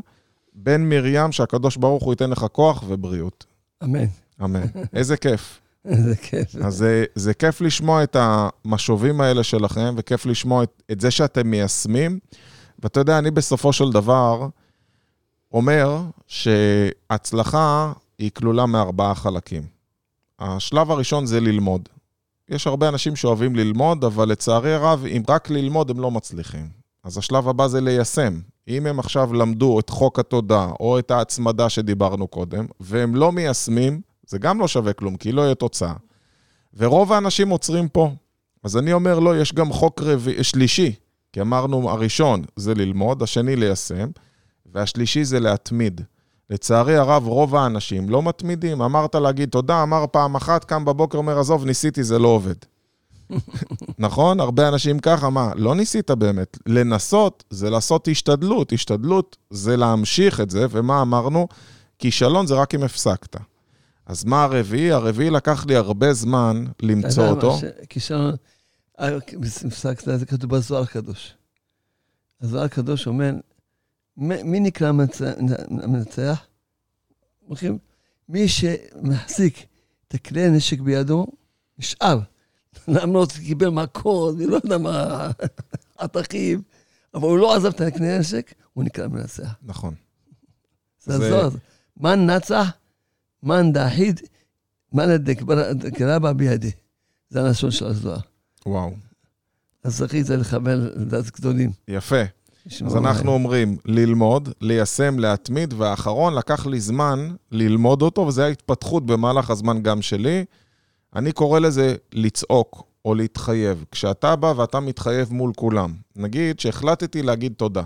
[0.53, 3.45] בן מרים, שהקדוש ברוך הוא ייתן לך כוח ובריאות.
[3.84, 4.06] אמן.
[4.43, 4.66] אמן.
[4.93, 5.60] איזה כיף.
[5.86, 6.56] איזה כיף.
[6.56, 11.48] אז זה, זה כיף לשמוע את המשובים האלה שלכם, וכיף לשמוע את, את זה שאתם
[11.48, 12.20] מיישמים.
[12.80, 14.48] ואתה יודע, אני בסופו של דבר
[15.54, 19.64] אומר שהצלחה היא כלולה מארבעה חלקים.
[20.40, 21.90] השלב הראשון זה ללמוד.
[22.50, 26.70] יש הרבה אנשים שאוהבים ללמוד, אבל לצערי הרב, אם רק ללמוד הם לא מצליחים.
[27.04, 28.40] אז השלב הבא זה ליישם.
[28.68, 34.02] אם הם עכשיו למדו את חוק התודה, או את ההצמדה שדיברנו קודם, והם לא מיישמים,
[34.28, 35.93] זה גם לא שווה כלום, כי לא יהיה תוצאה.
[36.78, 38.11] ורוב האנשים עוצרים פה.
[38.63, 40.95] אז אני אומר, לא, יש גם חוק רביעי, שלישי,
[41.34, 44.09] כי אמרנו, הראשון זה ללמוד, השני ליישם,
[44.73, 46.01] והשלישי זה להתמיד.
[46.49, 48.82] לצערי הרב, רוב האנשים לא מתמידים.
[48.82, 52.55] אמרת להגיד תודה, אמר פעם אחת, קם בבוקר, אומר, עזוב, ניסיתי, זה לא עובד.
[53.99, 54.39] נכון?
[54.39, 56.57] הרבה אנשים ככה, מה, לא ניסית באמת.
[56.65, 58.73] לנסות זה לעשות השתדלות.
[58.73, 61.47] השתדלות זה להמשיך את זה, ומה אמרנו?
[61.99, 63.36] כישלון זה רק אם הפסקת.
[64.06, 64.91] אז מה הרביעי?
[64.91, 67.58] הרביעי לקח לי הרבה זמן למצוא אותו.
[67.89, 68.36] כישלון,
[68.99, 69.18] אה,
[69.68, 71.34] הפסקת, זה כתוב בזוהר הקדוש.
[72.41, 73.32] הזוהר הקדוש אומר,
[74.18, 75.41] מי נקרא מנצ-
[75.88, 76.45] מנצח?
[78.30, 79.66] מי שמחזיק
[80.08, 81.28] את הכלי הנשק בידו,
[81.80, 82.20] נשאר.
[82.88, 85.32] למרות שקיבל מכות, אני לא יודע מה,
[86.01, 86.62] חתכים,
[87.14, 89.56] אבל הוא לא עזב את הכלי הנשק, הוא נקרא מנצח.
[89.64, 89.93] נכון.
[91.03, 91.49] זה הזוהר.
[91.97, 92.72] מן נצח,
[93.46, 94.20] מן דחיד,
[94.93, 96.72] מן הדקרבה בידי.
[97.30, 98.20] זה הלשון של הזוהר.
[98.66, 98.91] וואו.
[99.84, 101.72] הזכית זה לכוון לדעת גדולים.
[101.88, 102.22] יפה.
[102.86, 109.50] אז אנחנו אומרים, ללמוד, ליישם, להתמיד, והאחרון, לקח לי זמן ללמוד אותו, וזו ההתפתחות במהלך
[109.50, 110.46] הזמן גם שלי.
[111.16, 113.86] אני קורא לזה לצעוק או להתחייב.
[113.91, 117.84] כשאתה בא ואתה מתחייב מול כולם, נגיד שהחלטתי להגיד תודה,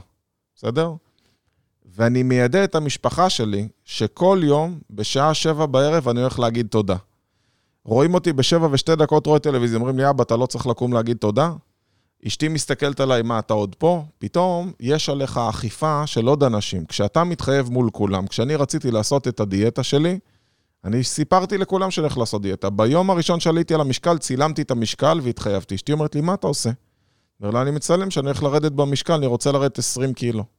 [0.55, 0.93] בסדר?
[1.95, 6.95] ואני מיידע את המשפחה שלי שכל יום, בשעה שבע בערב, אני הולך להגיד תודה.
[7.85, 11.17] רואים אותי בשבע ושתי דקות רואה טלוויזיה, אומרים לי, אבא, אתה לא צריך לקום להגיד
[11.17, 11.51] תודה?
[12.27, 14.03] אשתי מסתכלת עליי, מה, אתה עוד פה?
[14.17, 16.85] פתאום יש עליך אכיפה של עוד אנשים.
[16.85, 20.19] כשאתה מתחייב מול כולם, כשאני רציתי לעשות את הדיאטה שלי,
[20.83, 22.69] אני סיפרתי לכולם שאני הולך לעשות דיאטה.
[22.69, 25.75] ביום הראשון שעליתי על המשקל, צילמתי את המשקל והתחייבתי.
[25.75, 26.69] אשתי אומרת לי, מה אתה עושה?
[27.41, 30.59] אומר לה, אני מצלם שאני הולך לרדת במשקל, אני רוצה לרדת 20 קילו.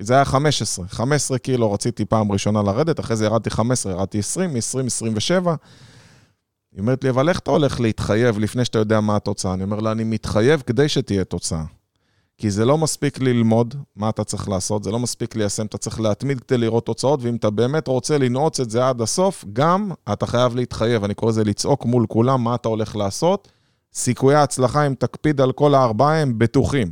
[0.00, 0.86] זה היה 15.
[0.88, 5.54] 15 קילו רציתי פעם ראשונה לרדת, אחרי זה ירדתי 15, ירדתי 20, מ-20, 27.
[6.72, 9.54] היא אומרת לי, אבל איך אתה הולך להתחייב לפני שאתה יודע מה התוצאה?
[9.54, 11.64] אני אומר לה, אני מתחייב כדי שתהיה תוצאה.
[12.38, 16.00] כי זה לא מספיק ללמוד מה אתה צריך לעשות, זה לא מספיק ליישם, אתה צריך
[16.00, 20.26] להתמיד כדי לראות תוצאות, ואם אתה באמת רוצה לנעוץ את זה עד הסוף, גם אתה
[20.26, 21.04] חייב להתחייב.
[21.04, 23.48] אני קורא לזה לצעוק מול כולם מה אתה הולך לעשות.
[23.94, 26.90] סיכויי ההצלחה, אם תקפיד על כל הארבעה, הם בטוחים.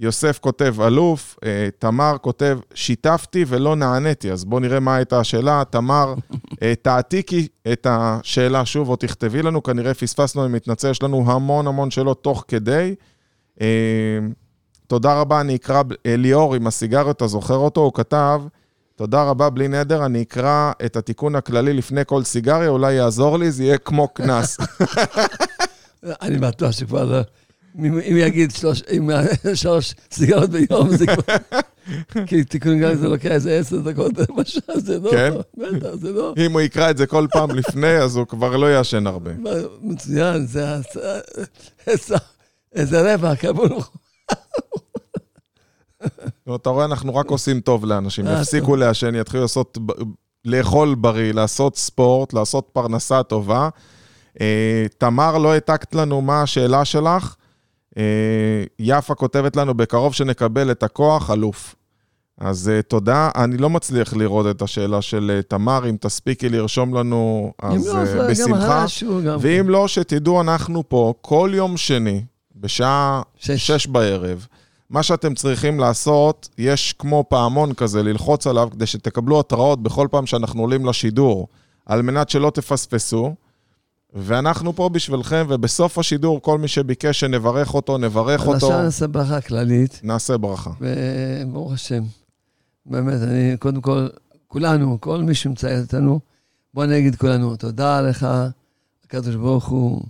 [0.00, 5.20] אה, יוסף כותב אלוף, אה, תמר כותב שיתפתי ולא נעניתי, אז בואו נראה מה הייתה
[5.20, 5.62] השאלה.
[5.70, 6.14] תמר,
[6.62, 11.66] אה, תעתיקי את השאלה שוב או תכתבי לנו, כנראה פספסנו, אני מתנצל, יש לנו המון
[11.66, 12.94] המון שאלות תוך כדי.
[13.60, 13.66] אה,
[14.86, 17.80] תודה רבה, אני אקרא, ליאור עם הסיגריות, אתה זוכר אותו?
[17.80, 18.42] הוא כתב,
[18.96, 23.50] תודה רבה, בלי נדר, אני אקרא את התיקון הכללי לפני כל סיגריה, אולי יעזור לי,
[23.50, 24.58] זה יהיה כמו קנס.
[26.22, 27.20] אני בטוח שכבר לא...
[27.84, 28.52] אם יגיד
[29.54, 31.36] שלוש סיגרות ביום, זה כבר...
[32.26, 35.10] כי תיקון גל זה לוקח איזה עשר דקות, למשל, זה לא...
[35.10, 35.32] כן?
[35.56, 36.34] בטח, זה לא...
[36.46, 39.30] אם הוא יקרא את זה כל פעם לפני, אז הוא כבר לא יעשן הרבה.
[39.82, 40.64] מצוין, זה...
[42.74, 43.74] איזה רבע, כמובן.
[46.54, 48.26] אתה רואה, אנחנו רק עושים טוב לאנשים.
[48.26, 49.78] אה, יפסיקו לעשן, יתחילו לעשות,
[50.44, 53.68] לאכול בריא, לעשות ספורט, לעשות פרנסה טובה.
[54.40, 57.36] אה, תמר, לא העתקת לנו מה השאלה שלך.
[57.96, 58.02] אה,
[58.78, 61.74] יפה כותבת לנו, בקרוב שנקבל את הכוח, אלוף.
[62.38, 63.30] אז uh, תודה.
[63.36, 68.28] אני לא מצליח לראות את השאלה של uh, תמר, אם תספיקי לרשום לנו, אז לא,
[68.28, 68.84] בשמחה.
[69.26, 72.24] גם ואם לא, שתדעו, אנחנו פה כל יום שני,
[72.56, 73.70] בשעה שש.
[73.70, 74.46] שש בערב.
[74.90, 80.26] מה שאתם צריכים לעשות, יש כמו פעמון כזה, ללחוץ עליו, כדי שתקבלו התראות בכל פעם
[80.26, 81.48] שאנחנו עולים לשידור,
[81.86, 83.34] על מנת שלא תפספסו.
[84.12, 88.54] ואנחנו פה בשבילכם, ובסוף השידור, כל מי שביקש שנברך אותו, נברך אותו.
[88.66, 90.00] עכשיו נעשה ברכה כללית.
[90.02, 90.70] נעשה ברכה.
[90.80, 92.02] וברוך השם.
[92.86, 94.06] באמת, אני, קודם כל,
[94.48, 96.20] כולנו, כל מי שנמצא איתנו,
[96.74, 98.26] בוא נגיד כולנו, תודה לך,
[99.04, 100.02] הקדוש ברוך הוא,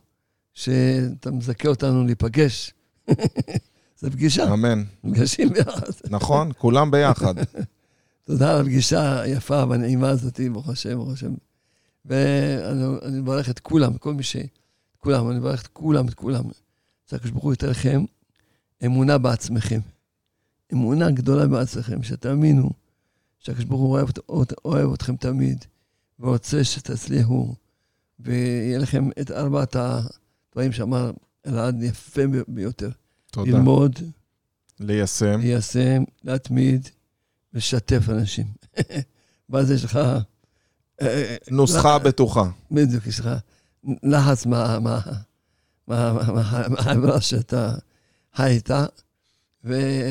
[0.55, 2.75] שאתה מזכה אותנו להיפגש.
[4.01, 4.53] זה פגישה.
[4.53, 4.83] אמן.
[5.05, 5.87] נפגשים ביחד.
[6.11, 7.35] נכון, כולם ביחד.
[8.27, 11.35] תודה על הפגישה היפה והנעימה הזאת, ברוך השם, ברוך השם.
[12.07, 14.37] ואני מברך את כולם, כל מי ש...
[14.99, 16.45] כולם, אני מברך את כולם, את כולם.
[17.07, 18.05] שהקדוש ברוך הוא ייתן לכם
[18.87, 19.81] אמונה בעצמכם.
[20.73, 22.71] אמונה גדולה בעצמכם, שתאמינו
[23.39, 24.09] שהקדוש ברוך הוא אוהב,
[24.65, 25.65] אוהב אתכם תמיד,
[26.21, 27.55] ורוצה שתצליחו,
[28.21, 31.11] ויהיה לכם את ארבעת הדברים שאמר
[31.47, 32.91] אלעד יפה ביותר.
[33.31, 33.51] תודה.
[33.51, 33.99] ללמוד,
[34.81, 36.89] ליישם, ליישם, להתמיד,
[37.55, 38.47] לשתף אנשים.
[39.51, 39.99] ואז יש לך
[41.51, 42.45] נוסחה בטוחה.
[42.71, 43.29] בדיוק, יש לך
[44.03, 44.47] לחץ
[45.89, 47.75] מהחברה שאתה
[48.35, 48.85] חי איתה,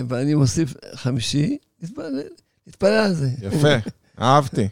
[0.08, 1.58] ואני מוסיף חמישי,
[2.68, 3.30] נתפלל על זה.
[3.42, 3.76] יפה,
[4.22, 4.68] אהבתי.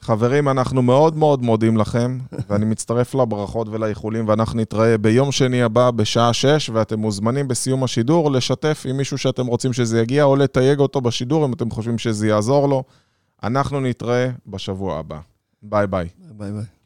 [0.00, 2.18] חברים, אנחנו מאוד מאוד מודים לכם,
[2.48, 8.30] ואני מצטרף לברכות ולאיחולים, ואנחנו נתראה ביום שני הבא בשעה 6, ואתם מוזמנים בסיום השידור
[8.30, 12.26] לשתף עם מישהו שאתם רוצים שזה יגיע, או לתייג אותו בשידור אם אתם חושבים שזה
[12.26, 12.84] יעזור לו.
[13.42, 15.20] אנחנו נתראה בשבוע הבא.
[15.62, 16.08] ביי ביי.
[16.18, 16.79] ביי ביי.